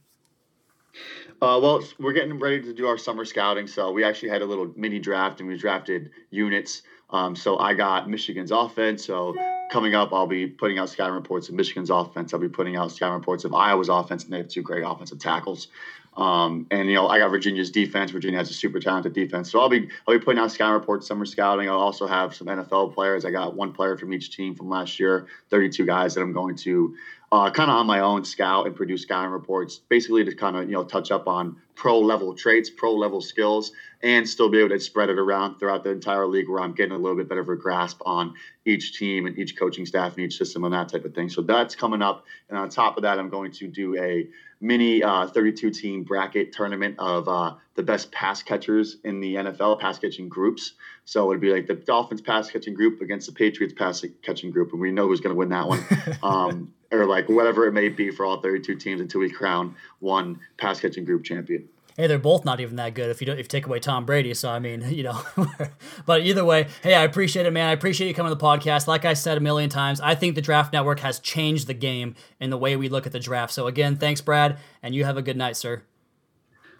uh, 1.40 1.59
well, 1.62 1.83
we're 1.98 2.12
getting 2.12 2.38
ready 2.38 2.61
to 2.62 2.72
do 2.72 2.87
our 2.87 2.98
summer 2.98 3.24
scouting, 3.24 3.66
so 3.66 3.92
we 3.92 4.03
actually 4.05 4.29
had 4.29 4.42
a 4.42 4.46
little 4.46 4.72
mini 4.77 4.98
draft 4.98 5.40
and 5.40 5.48
we 5.48 5.57
drafted 5.57 6.11
units. 6.31 6.83
Um, 7.11 7.37
so 7.37 7.59
I 7.59 7.74
got 7.74 8.11
Michigan's 8.11 8.51
offense. 8.51 9.07
So 9.07 9.35
coming 9.70 9.94
up, 9.94 10.12
I'll 10.12 10.27
be 10.27 10.46
putting 10.46 10.79
out 10.79 10.90
scouting 10.90 11.14
reports 11.14 11.48
of 11.48 11.55
Michigan's 11.55 11.90
offense. 11.90 12.35
I'll 12.35 12.40
be 12.40 12.48
putting 12.48 12.77
out 12.77 12.92
scouting 12.92 13.14
reports 13.14 13.44
of 13.44 13.55
Iowa's 13.55 13.88
offense, 13.88 14.24
and 14.24 14.33
they 14.33 14.38
have 14.38 14.48
two 14.48 14.62
great 14.62 14.83
offensive 14.85 15.18
tackles. 15.18 15.68
Um, 16.16 16.66
and 16.72 16.88
you 16.88 16.96
know, 16.96 17.07
I 17.07 17.20
got 17.20 17.29
Virginia's 17.31 17.70
defense. 17.70 18.11
Virginia 18.11 18.38
has 18.38 18.51
a 18.51 18.55
super 18.55 18.81
talented 18.81 19.12
defense. 19.12 19.53
So 19.53 19.61
I'll 19.61 19.68
be 19.68 19.88
I'll 20.07 20.18
be 20.18 20.22
putting 20.22 20.40
out 20.40 20.51
scouting 20.51 20.74
reports, 20.74 21.07
summer 21.07 21.24
scouting. 21.24 21.68
I'll 21.68 21.79
also 21.79 22.09
have 22.09 22.35
some 22.35 22.48
NFL 22.48 22.92
players. 22.92 23.24
I 23.24 23.31
got 23.31 23.55
one 23.55 23.72
player 23.72 23.96
from 23.96 24.12
each 24.12 24.35
team 24.35 24.57
from 24.57 24.68
last 24.68 24.98
year, 24.98 25.29
32 25.51 25.87
guys 25.87 26.14
that 26.14 26.22
I'm 26.22 26.33
going 26.33 26.57
to 26.57 26.96
uh, 27.30 27.50
kind 27.50 27.70
of 27.70 27.76
on 27.76 27.86
my 27.86 28.00
own 28.00 28.24
scout 28.24 28.66
and 28.66 28.74
produce 28.74 29.02
scouting 29.02 29.30
reports, 29.30 29.80
basically 29.88 30.24
to 30.24 30.34
kind 30.34 30.56
of 30.56 30.64
you 30.64 30.72
know 30.72 30.84
touch 30.84 31.10
up 31.10 31.28
on 31.28 31.56
pro 31.74 31.98
level 31.98 32.34
traits, 32.34 32.70
pro 32.70 32.94
level 32.94 33.20
skills, 33.20 33.72
and 34.02 34.28
still 34.28 34.48
be 34.48 34.58
able 34.58 34.70
to 34.70 34.80
spread 34.80 35.10
it 35.10 35.18
around 35.18 35.58
throughout 35.58 35.84
the 35.84 35.90
entire 35.90 36.26
league 36.26 36.48
where 36.48 36.60
I'm 36.60 36.72
getting 36.72 36.92
a 36.92 36.98
little 36.98 37.16
bit 37.16 37.28
better 37.28 37.42
of 37.42 37.48
a 37.48 37.56
grasp 37.56 38.00
on 38.06 38.34
each 38.64 38.98
team 38.98 39.26
and 39.26 39.38
each 39.38 39.56
coaching 39.56 39.84
staff 39.84 40.16
and 40.16 40.24
each 40.24 40.38
system 40.38 40.64
and 40.64 40.72
that 40.72 40.88
type 40.88 41.04
of 41.04 41.14
thing. 41.14 41.28
So 41.28 41.42
that's 41.42 41.74
coming 41.74 42.00
up, 42.00 42.24
and 42.48 42.56
on 42.58 42.70
top 42.70 42.96
of 42.96 43.02
that, 43.02 43.18
I'm 43.18 43.28
going 43.28 43.52
to 43.52 43.68
do 43.68 43.96
a 43.96 44.26
mini 44.60 45.02
uh, 45.02 45.26
32 45.26 45.70
team 45.70 46.04
bracket 46.04 46.52
tournament 46.52 46.96
of 46.98 47.28
uh, 47.28 47.54
the 47.74 47.82
best 47.82 48.10
pass 48.10 48.42
catchers 48.42 48.96
in 49.04 49.20
the 49.20 49.34
NFL, 49.34 49.78
pass 49.78 49.98
catching 49.98 50.30
groups. 50.30 50.72
So 51.04 51.24
it 51.24 51.28
would 51.28 51.40
be 51.40 51.52
like 51.52 51.66
the 51.66 51.74
Dolphins 51.74 52.22
pass 52.22 52.50
catching 52.50 52.74
group 52.74 53.02
against 53.02 53.26
the 53.26 53.32
Patriots 53.32 53.74
pass 53.76 54.02
catching 54.22 54.50
group, 54.50 54.72
and 54.72 54.80
we 54.80 54.90
know 54.90 55.06
who's 55.06 55.20
going 55.20 55.34
to 55.34 55.38
win 55.38 55.50
that 55.50 55.68
one. 55.68 55.84
Um, 56.22 56.72
or 56.90 57.07
like 57.07 57.29
whatever 57.29 57.66
it 57.66 57.72
may 57.72 57.88
be 57.88 58.11
for 58.11 58.24
all 58.24 58.40
32 58.40 58.77
teams 58.77 59.01
until 59.01 59.20
we 59.20 59.31
crown 59.31 59.74
one 60.01 60.40
pass 60.57 60.81
catching 60.81 61.05
group 61.05 61.24
champion. 61.24 61.68
Hey, 61.96 62.07
they're 62.07 62.16
both 62.16 62.44
not 62.44 62.61
even 62.61 62.77
that 62.77 62.94
good 62.94 63.11
if 63.11 63.20
you 63.20 63.27
don't 63.27 63.38
if 63.38 63.46
you 63.46 63.48
take 63.48 63.66
away 63.66 63.81
Tom 63.81 64.07
Brady. 64.07 64.33
So 64.33 64.48
I 64.48 64.61
mean, 64.61 64.83
you 64.88 65.03
know, 65.03 65.20
but 66.07 66.22
either 66.22 66.44
way, 66.44 66.68
hey, 66.83 66.94
I 66.94 67.03
appreciate 67.03 67.44
it, 67.44 67.53
man. 67.53 67.68
I 67.68 67.72
appreciate 67.72 68.07
you 68.07 68.14
coming 68.14 68.31
to 68.31 68.37
the 68.37 68.44
podcast. 68.44 68.87
Like 68.87 69.05
I 69.05 69.14
said 69.14 69.37
a 69.37 69.40
million 69.40 69.68
times, 69.68 70.01
I 70.01 70.14
think 70.14 70.37
the 70.37 70.40
Draft 70.40 70.72
Network 70.72 71.01
has 71.01 71.18
changed 71.18 71.66
the 71.66 71.74
game 71.74 72.14
in 72.40 72.51
the 72.51 72.59
way 72.59 72.77
we 72.77 72.88
look 72.88 73.07
at 73.07 73.12
the 73.12 73.18
draft. 73.18 73.53
So 73.53 73.66
again, 73.66 73.96
thanks, 73.96 74.20
Brad, 74.20 74.59
and 74.83 74.94
you 74.94 75.05
have 75.05 75.16
a 75.16 75.22
good 75.22 75.37
night, 75.37 75.57
sir. 75.57 75.83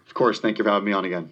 Of 0.07 0.13
course, 0.13 0.39
thank 0.39 0.57
you 0.57 0.63
for 0.63 0.71
having 0.71 0.85
me 0.85 0.93
on 0.93 1.05
again. 1.05 1.31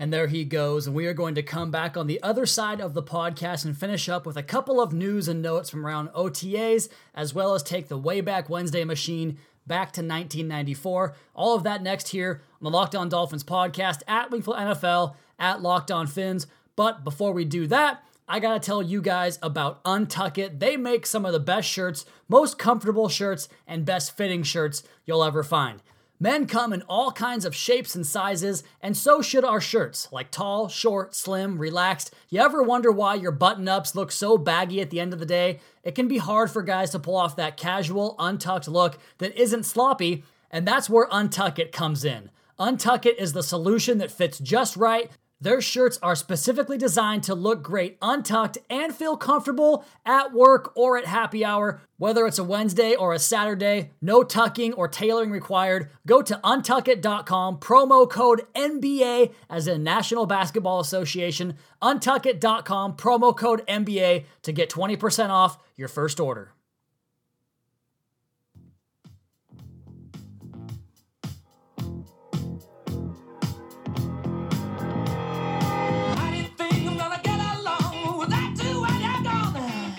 And 0.00 0.10
there 0.10 0.28
he 0.28 0.46
goes. 0.46 0.86
And 0.86 0.96
we 0.96 1.04
are 1.06 1.12
going 1.12 1.34
to 1.34 1.42
come 1.42 1.70
back 1.70 1.94
on 1.94 2.06
the 2.06 2.22
other 2.22 2.46
side 2.46 2.80
of 2.80 2.94
the 2.94 3.02
podcast 3.02 3.66
and 3.66 3.76
finish 3.76 4.08
up 4.08 4.24
with 4.24 4.38
a 4.38 4.42
couple 4.42 4.80
of 4.80 4.94
news 4.94 5.28
and 5.28 5.42
notes 5.42 5.68
from 5.68 5.84
around 5.84 6.08
OTAs, 6.08 6.88
as 7.14 7.34
well 7.34 7.54
as 7.54 7.62
take 7.62 7.88
the 7.88 8.00
Wayback 8.00 8.48
Wednesday 8.48 8.82
machine 8.82 9.36
back 9.66 9.92
to 9.92 10.00
1994. 10.00 11.14
All 11.34 11.54
of 11.54 11.64
that 11.64 11.82
next 11.82 12.08
here 12.08 12.40
on 12.62 12.64
the 12.64 12.70
Locked 12.70 12.94
On 12.94 13.10
Dolphins 13.10 13.44
podcast 13.44 14.00
at 14.08 14.30
Wingfield 14.30 14.56
NFL, 14.56 15.16
at 15.38 15.60
Locked 15.60 15.90
On 15.90 16.06
Fins. 16.06 16.46
But 16.76 17.04
before 17.04 17.32
we 17.32 17.44
do 17.44 17.66
that, 17.66 18.02
I 18.26 18.40
gotta 18.40 18.58
tell 18.58 18.82
you 18.82 19.02
guys 19.02 19.38
about 19.42 19.84
Untuck 19.84 20.38
It. 20.38 20.60
They 20.60 20.78
make 20.78 21.04
some 21.04 21.26
of 21.26 21.34
the 21.34 21.40
best 21.40 21.68
shirts, 21.68 22.06
most 22.26 22.58
comfortable 22.58 23.10
shirts, 23.10 23.50
and 23.66 23.84
best 23.84 24.16
fitting 24.16 24.44
shirts 24.44 24.82
you'll 25.04 25.24
ever 25.24 25.42
find. 25.42 25.82
Men 26.22 26.46
come 26.46 26.74
in 26.74 26.82
all 26.82 27.12
kinds 27.12 27.46
of 27.46 27.54
shapes 27.54 27.94
and 27.94 28.06
sizes, 28.06 28.62
and 28.82 28.94
so 28.94 29.22
should 29.22 29.42
our 29.42 29.60
shirts, 29.60 30.06
like 30.12 30.30
tall, 30.30 30.68
short, 30.68 31.14
slim, 31.14 31.56
relaxed. 31.56 32.14
You 32.28 32.40
ever 32.40 32.62
wonder 32.62 32.92
why 32.92 33.14
your 33.14 33.32
button 33.32 33.66
ups 33.66 33.94
look 33.94 34.12
so 34.12 34.36
baggy 34.36 34.82
at 34.82 34.90
the 34.90 35.00
end 35.00 35.14
of 35.14 35.18
the 35.18 35.24
day? 35.24 35.60
It 35.82 35.94
can 35.94 36.08
be 36.08 36.18
hard 36.18 36.50
for 36.50 36.60
guys 36.60 36.90
to 36.90 36.98
pull 36.98 37.16
off 37.16 37.36
that 37.36 37.56
casual, 37.56 38.16
untucked 38.18 38.68
look 38.68 38.98
that 39.16 39.34
isn't 39.34 39.64
sloppy, 39.64 40.22
and 40.50 40.68
that's 40.68 40.90
where 40.90 41.08
Untuck 41.08 41.58
It 41.58 41.72
comes 41.72 42.04
in. 42.04 42.30
Untuck 42.58 43.06
It 43.06 43.18
is 43.18 43.32
the 43.32 43.42
solution 43.42 43.96
that 43.96 44.10
fits 44.10 44.38
just 44.38 44.76
right 44.76 45.10
Their 45.42 45.62
shirts 45.62 45.98
are 46.02 46.14
specifically 46.14 46.76
designed 46.76 47.22
to 47.24 47.34
look 47.34 47.62
great 47.62 47.96
untucked 48.02 48.58
and 48.68 48.94
feel 48.94 49.16
comfortable 49.16 49.86
at 50.04 50.34
work 50.34 50.72
or 50.76 50.98
at 50.98 51.06
happy 51.06 51.44
hour. 51.44 51.80
Whether 51.96 52.26
it's 52.26 52.38
a 52.38 52.44
Wednesday 52.44 52.94
or 52.94 53.14
a 53.14 53.18
Saturday, 53.18 53.92
no 54.02 54.22
tucking 54.22 54.74
or 54.74 54.86
tailoring 54.86 55.30
required. 55.30 55.90
Go 56.06 56.20
to 56.20 56.38
untuckit.com, 56.44 57.58
promo 57.58 58.08
code 58.08 58.42
NBA 58.54 59.32
as 59.48 59.66
in 59.66 59.82
National 59.82 60.26
Basketball 60.26 60.80
Association. 60.80 61.54
Untuckit.com, 61.80 62.96
promo 62.96 63.34
code 63.34 63.66
NBA 63.66 64.26
to 64.42 64.52
get 64.52 64.68
20% 64.68 65.30
off 65.30 65.58
your 65.74 65.88
first 65.88 66.20
order. 66.20 66.52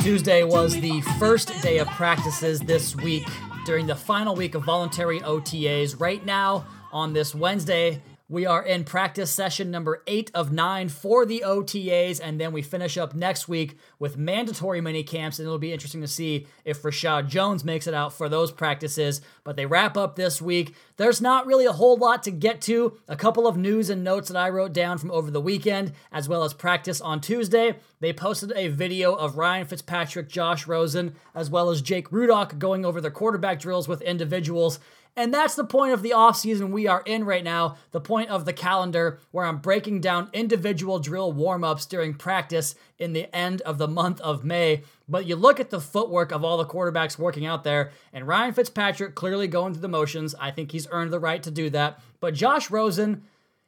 Tuesday 0.01 0.43
was 0.43 0.73
the 0.81 0.99
first 1.19 1.61
day 1.61 1.77
of 1.77 1.87
practices 1.89 2.59
this 2.59 2.95
week 2.95 3.27
during 3.67 3.85
the 3.85 3.95
final 3.95 4.35
week 4.35 4.55
of 4.55 4.63
voluntary 4.63 5.19
OTAs. 5.19 5.99
Right 5.99 6.25
now, 6.25 6.65
on 6.91 7.13
this 7.13 7.35
Wednesday, 7.35 8.01
we 8.31 8.45
are 8.45 8.63
in 8.63 8.85
practice 8.85 9.29
session 9.29 9.69
number 9.69 10.01
eight 10.07 10.31
of 10.33 10.53
nine 10.53 10.87
for 10.87 11.25
the 11.25 11.43
OTAs, 11.45 12.21
and 12.23 12.39
then 12.39 12.53
we 12.53 12.61
finish 12.61 12.97
up 12.97 13.13
next 13.13 13.49
week 13.49 13.77
with 13.99 14.15
mandatory 14.15 14.79
mini 14.79 15.03
camps. 15.03 15.37
And 15.37 15.45
it'll 15.45 15.59
be 15.59 15.73
interesting 15.73 15.99
to 15.99 16.07
see 16.07 16.47
if 16.63 16.81
Reshad 16.81 17.27
Jones 17.27 17.65
makes 17.65 17.87
it 17.87 17.93
out 17.93 18.13
for 18.13 18.29
those 18.29 18.53
practices. 18.53 19.19
But 19.43 19.57
they 19.57 19.65
wrap 19.65 19.97
up 19.97 20.15
this 20.15 20.41
week. 20.41 20.73
There's 20.95 21.19
not 21.19 21.45
really 21.45 21.65
a 21.65 21.73
whole 21.73 21.97
lot 21.97 22.23
to 22.23 22.31
get 22.31 22.61
to. 22.61 22.97
A 23.09 23.17
couple 23.17 23.47
of 23.47 23.57
news 23.57 23.89
and 23.89 24.01
notes 24.01 24.29
that 24.29 24.37
I 24.37 24.49
wrote 24.49 24.71
down 24.71 24.97
from 24.97 25.11
over 25.11 25.29
the 25.29 25.41
weekend, 25.41 25.91
as 26.09 26.29
well 26.29 26.45
as 26.45 26.53
practice 26.53 27.01
on 27.01 27.19
Tuesday. 27.19 27.75
They 27.99 28.13
posted 28.13 28.53
a 28.55 28.69
video 28.69 29.13
of 29.13 29.37
Ryan 29.37 29.67
Fitzpatrick, 29.67 30.29
Josh 30.29 30.67
Rosen, 30.67 31.15
as 31.35 31.49
well 31.49 31.69
as 31.69 31.81
Jake 31.81 32.09
Rudock 32.11 32.57
going 32.57 32.85
over 32.85 33.01
their 33.01 33.11
quarterback 33.11 33.59
drills 33.59 33.89
with 33.89 34.01
individuals. 34.01 34.79
And 35.17 35.33
that's 35.33 35.55
the 35.55 35.65
point 35.65 35.93
of 35.93 36.03
the 36.03 36.11
offseason 36.11 36.69
we 36.69 36.87
are 36.87 37.03
in 37.05 37.25
right 37.25 37.43
now, 37.43 37.75
the 37.91 37.99
point 37.99 38.29
of 38.29 38.45
the 38.45 38.53
calendar 38.53 39.19
where 39.31 39.45
I'm 39.45 39.57
breaking 39.57 39.99
down 39.99 40.29
individual 40.31 40.99
drill 40.99 41.33
warm 41.33 41.65
ups 41.65 41.85
during 41.85 42.13
practice 42.13 42.75
in 42.97 43.11
the 43.11 43.33
end 43.35 43.61
of 43.61 43.77
the 43.77 43.89
month 43.89 44.21
of 44.21 44.45
May. 44.45 44.83
But 45.09 45.25
you 45.25 45.35
look 45.35 45.59
at 45.59 45.69
the 45.69 45.81
footwork 45.81 46.31
of 46.31 46.45
all 46.45 46.57
the 46.57 46.65
quarterbacks 46.65 47.19
working 47.19 47.45
out 47.45 47.65
there, 47.65 47.91
and 48.13 48.25
Ryan 48.25 48.53
Fitzpatrick 48.53 49.15
clearly 49.15 49.49
going 49.49 49.73
through 49.73 49.81
the 49.81 49.89
motions. 49.89 50.33
I 50.39 50.51
think 50.51 50.71
he's 50.71 50.87
earned 50.91 51.11
the 51.11 51.19
right 51.19 51.43
to 51.43 51.51
do 51.51 51.69
that. 51.71 51.99
But 52.21 52.33
Josh 52.33 52.71
Rosen, 52.71 53.23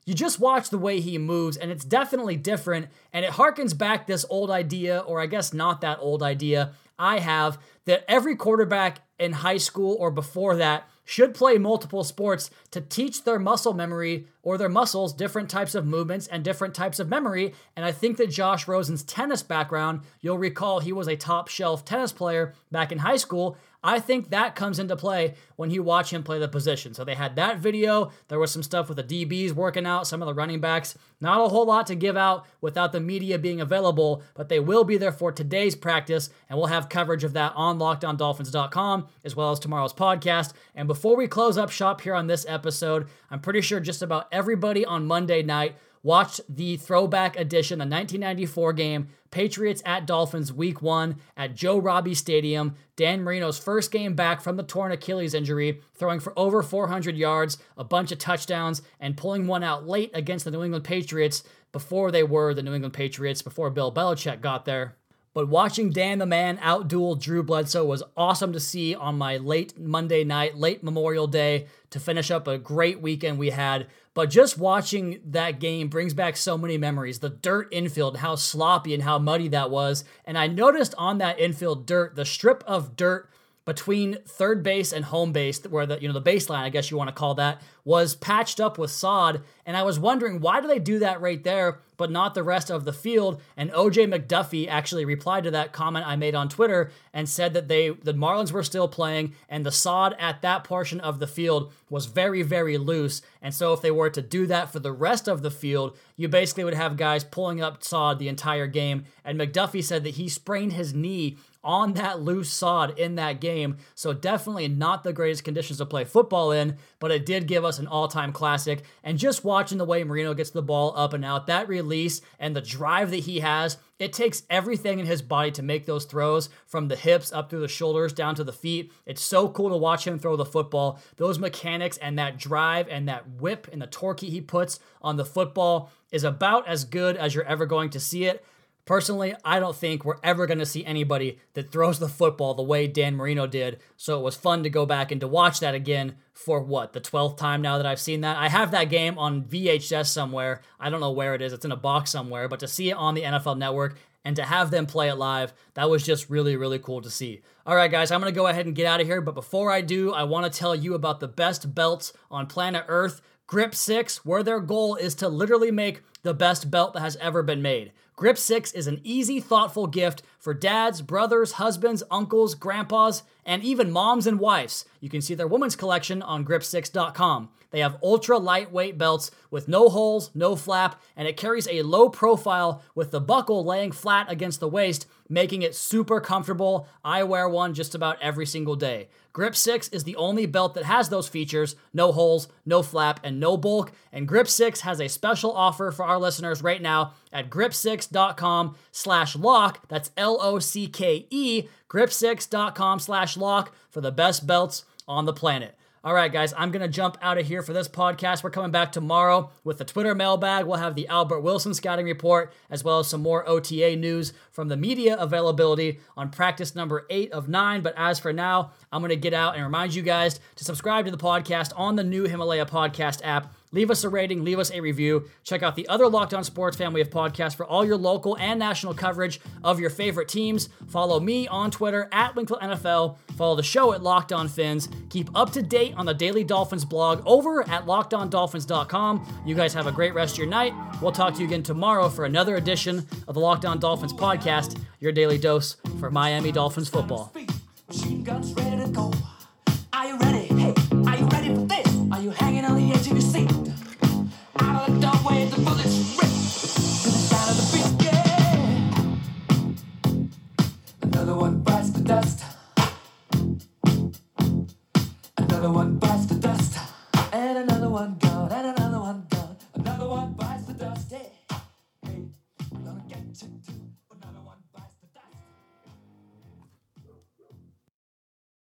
you 0.05 0.13
just 0.13 0.39
watch 0.39 0.69
the 0.69 0.77
way 0.77 1.01
he 1.01 1.17
moves, 1.17 1.57
and 1.57 1.69
it's 1.69 1.83
definitely 1.83 2.37
different. 2.37 2.87
And 3.11 3.25
it 3.25 3.31
harkens 3.31 3.77
back 3.77 4.07
this 4.07 4.25
old 4.29 4.49
idea, 4.49 4.99
or 4.99 5.19
I 5.19 5.25
guess 5.25 5.53
not 5.53 5.81
that 5.81 5.99
old 5.99 6.23
idea, 6.23 6.71
I 6.97 7.19
have 7.19 7.57
that 7.83 8.05
every 8.07 8.37
quarterback 8.37 9.01
in 9.19 9.33
high 9.33 9.57
school 9.57 9.97
or 9.99 10.09
before 10.09 10.55
that 10.55 10.87
should 11.05 11.33
play 11.33 11.57
multiple 11.57 12.03
sports 12.03 12.49
to 12.71 12.81
teach 12.81 13.23
their 13.23 13.39
muscle 13.39 13.73
memory 13.73 14.27
or 14.41 14.57
their 14.57 14.69
muscles 14.69 15.13
different 15.13 15.49
types 15.49 15.75
of 15.75 15.85
movements 15.85 16.27
and 16.27 16.43
different 16.43 16.73
types 16.73 16.99
of 16.99 17.09
memory. 17.09 17.53
And 17.75 17.85
I 17.85 17.91
think 17.91 18.17
that 18.17 18.29
Josh 18.29 18.67
Rosen's 18.67 19.03
tennis 19.03 19.43
background, 19.43 20.01
you'll 20.21 20.37
recall 20.37 20.79
he 20.79 20.93
was 20.93 21.07
a 21.07 21.15
top 21.15 21.47
shelf 21.47 21.83
tennis 21.85 22.11
player 22.11 22.53
back 22.71 22.91
in 22.91 22.99
high 22.99 23.17
school. 23.17 23.57
I 23.83 23.99
think 23.99 24.29
that 24.29 24.55
comes 24.55 24.79
into 24.79 24.95
play 24.95 25.35
when 25.57 25.69
you 25.69 25.83
watch 25.83 26.13
him 26.13 26.23
play 26.23 26.39
the 26.39 26.47
position. 26.47 26.93
So 26.93 27.03
they 27.03 27.15
had 27.15 27.35
that 27.35 27.57
video. 27.57 28.11
There 28.29 28.39
was 28.39 28.51
some 28.51 28.63
stuff 28.63 28.87
with 28.87 28.95
the 28.95 29.03
DBs 29.03 29.51
working 29.51 29.85
out, 29.85 30.07
some 30.07 30.21
of 30.21 30.25
the 30.25 30.33
running 30.33 30.61
backs. 30.61 30.97
Not 31.19 31.41
a 31.41 31.49
whole 31.49 31.65
lot 31.65 31.87
to 31.87 31.95
give 31.95 32.15
out 32.15 32.45
without 32.61 32.93
the 32.93 33.01
media 33.01 33.37
being 33.37 33.59
available, 33.59 34.23
but 34.35 34.47
they 34.47 34.59
will 34.59 34.85
be 34.85 34.97
there 34.97 35.11
for 35.11 35.31
today's 35.31 35.75
practice, 35.75 36.29
and 36.49 36.57
we'll 36.57 36.67
have 36.67 36.87
coverage 36.87 37.23
of 37.23 37.33
that 37.33 37.53
on 37.55 37.77
lockedondolphins.com 37.77 39.07
as 39.23 39.35
well 39.35 39.51
as 39.51 39.59
tomorrow's 39.59 39.93
podcast. 39.93 40.53
And 40.75 40.87
before 40.87 41.17
we 41.17 41.27
close 41.27 41.57
up 41.57 41.69
shop 41.69 42.01
here 42.01 42.15
on 42.15 42.27
this 42.27 42.45
episode, 42.47 43.07
I'm 43.29 43.41
pretty 43.41 43.61
sure 43.61 43.79
just 43.79 44.01
about 44.01 44.27
everybody 44.31 44.85
on 44.85 45.05
Monday 45.05 45.43
night 45.43 45.75
watched 46.03 46.41
the 46.47 46.77
throwback 46.77 47.37
edition, 47.39 47.79
the 47.79 47.83
1994 47.83 48.73
game, 48.73 49.07
Patriots 49.31 49.81
at 49.83 50.05
Dolphins 50.05 50.53
week 50.53 50.81
one 50.81 51.15
at 51.35 51.55
Joe 51.55 51.79
Robbie 51.79 52.13
Stadium. 52.13 52.75
Dan 52.95 53.23
Marino's 53.23 53.57
first 53.57 53.91
game 53.91 54.13
back 54.13 54.41
from 54.41 54.57
the 54.57 54.63
torn 54.63 54.91
Achilles 54.91 55.33
injury, 55.33 55.81
throwing 55.95 56.19
for 56.19 56.37
over 56.37 56.61
400 56.61 57.17
yards, 57.17 57.57
a 57.75 57.83
bunch 57.83 58.11
of 58.11 58.19
touchdowns, 58.19 58.83
and 58.99 59.17
pulling 59.17 59.47
one 59.47 59.63
out 59.63 59.87
late 59.87 60.11
against 60.13 60.45
the 60.45 60.51
New 60.51 60.63
England 60.63 60.83
Patriots 60.83 61.43
before 61.71 62.11
they 62.11 62.21
were 62.21 62.53
the 62.53 62.61
New 62.61 62.75
England 62.75 62.93
Patriots, 62.93 63.41
before 63.41 63.71
Bill 63.71 63.91
Belichick 63.91 64.41
got 64.41 64.65
there. 64.65 64.95
But 65.33 65.49
watching 65.49 65.89
Dan 65.89 66.19
the 66.19 66.27
Man 66.27 66.57
outduel 66.59 67.19
Drew 67.19 67.41
Bledsoe 67.41 67.85
was 67.85 68.03
awesome 68.15 68.53
to 68.53 68.59
see 68.59 68.93
on 68.93 69.17
my 69.17 69.37
late 69.37 69.77
Monday 69.79 70.23
night, 70.23 70.57
late 70.57 70.83
Memorial 70.83 71.25
Day 71.25 71.67
to 71.89 71.99
finish 71.99 72.29
up 72.29 72.47
a 72.47 72.59
great 72.59 73.01
weekend 73.01 73.39
we 73.39 73.49
had. 73.49 73.87
But 74.13 74.29
just 74.29 74.59
watching 74.59 75.21
that 75.25 75.59
game 75.59 75.87
brings 75.87 76.13
back 76.13 76.37
so 76.37 76.55
many 76.55 76.77
memories. 76.77 77.17
The 77.17 77.29
dirt 77.29 77.67
infield, 77.71 78.17
how 78.17 78.35
sloppy 78.35 78.93
and 78.93 79.01
how 79.01 79.17
muddy 79.17 79.47
that 79.47 79.71
was. 79.71 80.03
And 80.23 80.37
I 80.37 80.45
noticed 80.45 80.93
on 80.99 81.17
that 81.17 81.39
infield 81.39 81.87
dirt, 81.87 82.15
the 82.15 82.25
strip 82.25 82.63
of 82.67 82.95
dirt 82.95 83.27
between 83.65 84.17
third 84.25 84.61
base 84.61 84.91
and 84.91 85.05
home 85.05 85.31
base, 85.31 85.63
where 85.63 85.85
the 85.85 86.01
you 86.01 86.07
know 86.07 86.13
the 86.13 86.21
baseline, 86.21 86.63
I 86.63 86.69
guess 86.69 86.91
you 86.91 86.97
want 86.97 87.07
to 87.07 87.15
call 87.15 87.35
that, 87.35 87.61
was 87.85 88.15
patched 88.15 88.59
up 88.59 88.77
with 88.77 88.91
sod. 88.91 89.41
And 89.65 89.77
I 89.77 89.83
was 89.83 89.99
wondering 89.99 90.41
why 90.41 90.59
do 90.59 90.67
they 90.67 90.79
do 90.79 90.99
that 90.99 91.21
right 91.21 91.41
there, 91.41 91.79
but 91.95 92.11
not 92.11 92.33
the 92.33 92.43
rest 92.43 92.69
of 92.69 92.83
the 92.83 92.91
field? 92.91 93.41
And 93.55 93.71
OJ 93.71 94.13
McDuffie 94.13 94.67
actually 94.67 95.05
replied 95.05 95.45
to 95.45 95.51
that 95.51 95.71
comment 95.71 96.05
I 96.05 96.17
made 96.17 96.35
on 96.35 96.49
Twitter 96.49 96.91
and 97.13 97.29
said 97.29 97.53
that 97.53 97.69
they 97.69 97.89
the 97.89 98.13
Marlins 98.13 98.51
were 98.51 98.63
still 98.63 98.89
playing 98.89 99.33
and 99.47 99.65
the 99.65 99.71
sod 99.71 100.15
at 100.19 100.41
that 100.41 100.65
portion 100.65 100.99
of 100.99 101.19
the 101.19 101.27
field 101.27 101.71
was 101.89 102.07
very 102.07 102.41
very 102.41 102.77
loose. 102.77 103.21
And 103.41 103.53
so 103.53 103.71
if 103.71 103.81
they 103.81 103.91
were 103.91 104.09
to 104.09 104.21
do 104.21 104.45
that 104.47 104.71
for 104.71 104.79
the 104.79 104.91
rest 104.91 105.29
of 105.29 105.41
the 105.41 105.51
field, 105.51 105.97
you 106.17 106.27
basically 106.27 106.65
would 106.65 106.73
have 106.73 106.97
guys 106.97 107.23
pulling 107.23 107.61
up 107.61 107.81
sod 107.83 108.19
the 108.19 108.27
entire 108.27 108.67
game. 108.67 109.05
And 109.23 109.39
McDuffie 109.39 109.83
said 109.83 110.03
that 110.03 110.15
he 110.15 110.27
sprained 110.27 110.73
his 110.73 110.93
knee 110.93 111.37
on 111.63 111.93
that 111.93 112.21
loose 112.21 112.49
sod 112.49 112.97
in 112.99 113.15
that 113.15 113.39
game. 113.39 113.77
So 113.95 114.13
definitely 114.13 114.67
not 114.67 115.03
the 115.03 115.13
greatest 115.13 115.43
conditions 115.43 115.79
to 115.79 115.85
play 115.85 116.03
football 116.03 116.51
in, 116.51 116.77
but 116.99 117.11
it 117.11 117.25
did 117.25 117.47
give 117.47 117.63
us 117.63 117.79
an 117.79 117.87
all-time 117.87 118.33
classic. 118.33 118.83
And 119.03 119.17
just 119.17 119.43
watching 119.43 119.77
the 119.77 119.85
way 119.85 120.03
Marino 120.03 120.33
gets 120.33 120.49
the 120.49 120.61
ball 120.61 120.93
up 120.95 121.13
and 121.13 121.23
out, 121.23 121.47
that 121.47 121.67
release 121.67 122.21
and 122.39 122.55
the 122.55 122.61
drive 122.61 123.11
that 123.11 123.17
he 123.17 123.39
has, 123.39 123.77
it 123.99 124.11
takes 124.11 124.43
everything 124.49 124.99
in 124.99 125.05
his 125.05 125.21
body 125.21 125.51
to 125.51 125.63
make 125.63 125.85
those 125.85 126.03
throws 126.05 126.49
from 126.65 126.87
the 126.87 126.95
hips 126.95 127.31
up 127.31 127.49
through 127.49 127.61
the 127.61 127.67
shoulders 127.67 128.11
down 128.11 128.35
to 128.35 128.43
the 128.43 128.51
feet. 128.51 128.91
It's 129.05 129.21
so 129.21 129.47
cool 129.47 129.69
to 129.69 129.77
watch 129.77 130.05
him 130.05 130.19
throw 130.19 130.35
the 130.35 130.43
football. 130.43 130.99
Those 131.15 131.39
mechanics 131.39 131.97
and 131.97 132.19
that 132.19 132.37
drive 132.37 132.87
and 132.89 133.07
that 133.07 133.29
whip 133.29 133.69
and 133.71 133.81
the 133.81 133.87
torque 133.87 134.19
he 134.19 134.41
puts 134.41 134.79
on 135.01 135.15
the 135.15 135.23
football 135.25 135.91
is 136.11 136.23
about 136.23 136.67
as 136.67 136.83
good 136.83 137.15
as 137.15 137.33
you're 137.33 137.45
ever 137.45 137.65
going 137.65 137.91
to 137.91 137.99
see 137.99 138.25
it. 138.25 138.43
Personally, 138.85 139.33
I 139.45 139.59
don't 139.59 139.75
think 139.75 140.03
we're 140.03 140.19
ever 140.23 140.45
going 140.45 140.59
to 140.59 140.65
see 140.65 140.83
anybody 140.83 141.39
that 141.53 141.71
throws 141.71 141.99
the 141.99 142.09
football 142.09 142.53
the 142.53 142.63
way 142.63 142.85
Dan 142.85 143.15
Marino 143.15 143.47
did. 143.47 143.79
So 143.95 144.19
it 144.19 144.23
was 144.23 144.35
fun 144.35 144.63
to 144.63 144.69
go 144.69 144.85
back 144.85 145.09
and 145.09 145.21
to 145.21 145.27
watch 145.27 145.61
that 145.61 145.73
again 145.73 146.15
for 146.33 146.59
what, 146.59 146.91
the 146.91 146.99
12th 146.99 147.37
time 147.37 147.61
now 147.61 147.77
that 147.77 147.85
I've 147.85 147.99
seen 147.99 148.21
that. 148.21 148.35
I 148.35 148.49
have 148.49 148.71
that 148.71 148.89
game 148.89 149.17
on 149.17 149.43
VHS 149.43 150.07
somewhere. 150.07 150.61
I 150.79 150.89
don't 150.89 150.99
know 150.99 151.11
where 151.11 151.33
it 151.33 151.41
is, 151.41 151.53
it's 151.53 151.63
in 151.63 151.71
a 151.71 151.77
box 151.77 152.11
somewhere, 152.11 152.49
but 152.49 152.59
to 152.59 152.67
see 152.67 152.89
it 152.89 152.97
on 152.97 153.13
the 153.13 153.21
NFL 153.21 153.57
network 153.57 153.97
and 154.25 154.35
to 154.35 154.43
have 154.43 154.69
them 154.69 154.85
play 154.85 155.07
it 155.09 155.15
live, 155.15 155.53
that 155.75 155.89
was 155.89 156.03
just 156.03 156.29
really, 156.29 156.57
really 156.57 156.79
cool 156.79 157.01
to 157.01 157.09
see. 157.09 157.41
All 157.65 157.75
right, 157.75 157.91
guys, 157.91 158.11
I'm 158.11 158.19
going 158.19 158.33
to 158.33 158.37
go 158.37 158.47
ahead 158.47 158.65
and 158.65 158.75
get 158.75 158.85
out 158.85 158.99
of 158.99 159.07
here. 159.07 159.21
But 159.21 159.35
before 159.35 159.71
I 159.71 159.79
do, 159.79 160.11
I 160.11 160.23
want 160.23 160.51
to 160.51 160.59
tell 160.59 160.75
you 160.75 160.93
about 160.93 161.21
the 161.21 161.27
best 161.29 161.73
belts 161.73 162.11
on 162.29 162.47
planet 162.47 162.83
Earth. 162.89 163.21
Grip 163.47 163.75
6, 163.75 164.25
where 164.25 164.43
their 164.43 164.59
goal 164.59 164.95
is 164.95 165.15
to 165.15 165.27
literally 165.27 165.71
make 165.71 166.01
the 166.23 166.33
best 166.33 166.71
belt 166.71 166.93
that 166.93 167.01
has 167.01 167.17
ever 167.17 167.43
been 167.43 167.61
made. 167.61 167.91
Grip 168.15 168.37
6 168.37 168.73
is 168.73 168.85
an 168.85 169.01
easy, 169.03 169.39
thoughtful 169.39 169.87
gift 169.87 170.21
for 170.37 170.53
dads, 170.53 171.01
brothers, 171.01 171.53
husbands, 171.53 172.03
uncles, 172.11 172.53
grandpas, 172.53 173.23
and 173.43 173.63
even 173.63 173.91
moms 173.91 174.27
and 174.27 174.39
wives. 174.39 174.85
You 174.99 175.09
can 175.09 175.21
see 175.21 175.33
their 175.33 175.47
women's 175.47 175.75
collection 175.75 176.21
on 176.21 176.45
grip6.com. 176.45 177.49
They 177.73 177.79
have 177.79 177.97
ultra 178.03 178.37
lightweight 178.37 178.99
belts 178.99 179.31
with 179.49 179.67
no 179.67 179.89
holes, 179.89 180.29
no 180.35 180.55
flap, 180.55 181.01
and 181.17 181.27
it 181.27 181.37
carries 181.37 181.67
a 181.67 181.81
low 181.81 182.07
profile 182.07 182.83
with 182.93 183.09
the 183.09 183.19
buckle 183.19 183.65
laying 183.65 183.91
flat 183.91 184.31
against 184.31 184.59
the 184.59 184.67
waist, 184.67 185.07
making 185.27 185.63
it 185.63 185.73
super 185.73 186.21
comfortable. 186.21 186.87
I 187.03 187.23
wear 187.23 187.49
one 187.49 187.73
just 187.73 187.95
about 187.95 188.21
every 188.21 188.45
single 188.45 188.75
day. 188.75 189.09
Grip 189.33 189.55
6 189.55 189.87
is 189.87 190.03
the 190.03 190.15
only 190.17 190.45
belt 190.45 190.75
that 190.75 190.83
has 190.83 191.09
those 191.09 191.27
features 191.27 191.75
no 191.93 192.11
holes, 192.11 192.47
no 192.63 192.83
flap, 192.83 193.19
and 193.23 193.39
no 193.39 193.57
bulk. 193.57 193.91
And 194.11 194.27
Grip 194.27 194.47
6 194.47 194.81
has 194.81 195.01
a 195.01 195.07
special 195.07 195.51
offer 195.51 195.89
for 195.89 196.05
our 196.05 196.19
listeners 196.19 196.61
right 196.61 196.79
now 196.81 197.13
at 197.31 197.49
grip6.com 197.49 198.75
slash 198.91 199.35
lock. 199.35 199.87
That's 199.87 200.11
L 200.15 200.37
O 200.39 200.59
C 200.59 200.85
K 200.85 201.25
E, 201.31 201.63
grip6.com 201.89 202.99
slash 202.99 203.35
lock 203.35 203.73
for 203.89 204.01
the 204.01 204.11
best 204.11 204.45
belts 204.45 204.85
on 205.07 205.25
the 205.25 205.33
planet. 205.33 205.75
All 206.05 206.13
right, 206.13 206.33
guys, 206.33 206.53
I'm 206.57 206.69
going 206.71 206.81
to 206.81 206.89
jump 206.89 207.17
out 207.21 207.37
of 207.37 207.47
here 207.47 207.61
for 207.61 207.71
this 207.71 207.87
podcast. 207.87 208.43
We're 208.43 208.49
coming 208.49 208.71
back 208.71 208.91
tomorrow 208.91 209.51
with 209.63 209.77
the 209.77 209.85
Twitter 209.85 210.13
mailbag. 210.13 210.65
We'll 210.65 210.75
have 210.75 210.95
the 210.95 211.07
Albert 211.07 211.39
Wilson 211.39 211.73
scouting 211.73 212.07
report, 212.07 212.51
as 212.69 212.83
well 212.83 212.99
as 212.99 213.07
some 213.07 213.21
more 213.21 213.47
OTA 213.47 213.95
news 213.95 214.33
from 214.51 214.67
the 214.67 214.75
media 214.75 215.15
availability 215.17 216.01
on 216.17 216.29
practice 216.29 216.75
number 216.75 217.05
eight 217.09 217.31
of 217.31 217.47
nine. 217.47 217.83
But 217.83 217.93
as 217.95 218.19
for 218.19 218.33
now, 218.33 218.73
I'm 218.91 218.99
going 218.99 219.11
to 219.11 219.15
get 219.15 219.33
out 219.33 219.55
and 219.55 219.63
remind 219.63 219.95
you 219.95 220.01
guys 220.01 220.41
to 220.57 220.65
subscribe 220.65 221.05
to 221.05 221.11
the 221.11 221.17
podcast 221.17 221.71
on 221.77 221.95
the 221.95 222.03
new 222.03 222.25
Himalaya 222.25 222.65
podcast 222.65 223.21
app 223.23 223.53
Leave 223.73 223.91
us 223.91 224.03
a 224.03 224.09
rating, 224.09 224.43
leave 224.43 224.59
us 224.59 224.71
a 224.71 224.79
review. 224.79 225.27
Check 225.43 225.63
out 225.63 225.75
the 225.75 225.87
other 225.87 226.07
Locked 226.07 226.33
On 226.33 226.43
Sports 226.43 226.77
family 226.77 227.01
of 227.01 227.09
podcasts 227.09 227.55
for 227.55 227.65
all 227.65 227.83
your 227.83 227.97
local 227.97 228.37
and 228.37 228.59
national 228.59 228.93
coverage 228.93 229.41
of 229.63 229.79
your 229.79 229.89
favorite 229.89 230.27
teams. 230.29 230.69
Follow 230.87 231.19
me 231.19 231.47
on 231.47 231.71
Twitter 231.71 232.07
at 232.11 232.35
Wingfield 232.35 232.61
NFL. 232.61 233.17
Follow 233.35 233.55
the 233.55 233.63
show 233.63 233.91
at 233.93 234.03
Locked 234.03 234.31
On 234.31 234.47
Fins. 234.47 234.87
Keep 235.09 235.35
up 235.35 235.51
to 235.51 235.61
date 235.63 235.95
on 235.97 236.05
the 236.05 236.13
Daily 236.13 236.43
Dolphins 236.43 236.85
blog 236.85 237.23
over 237.25 237.67
at 237.67 237.85
lockedondolphins.com. 237.85 239.43
You 239.45 239.55
guys 239.55 239.73
have 239.73 239.87
a 239.87 239.91
great 239.91 240.13
rest 240.13 240.35
of 240.35 240.37
your 240.37 240.47
night. 240.47 240.73
We'll 241.01 241.11
talk 241.11 241.33
to 241.33 241.39
you 241.41 241.47
again 241.47 241.63
tomorrow 241.63 242.09
for 242.09 242.25
another 242.25 242.55
edition 242.55 243.07
of 243.27 243.33
the 243.33 243.39
Locked 243.39 243.65
On 243.65 243.79
Dolphins 243.79 244.13
podcast, 244.13 244.79
your 244.99 245.11
daily 245.11 245.39
dose 245.39 245.77
for 245.99 246.11
Miami 246.11 246.51
Dolphins 246.51 246.89
football. 246.89 247.33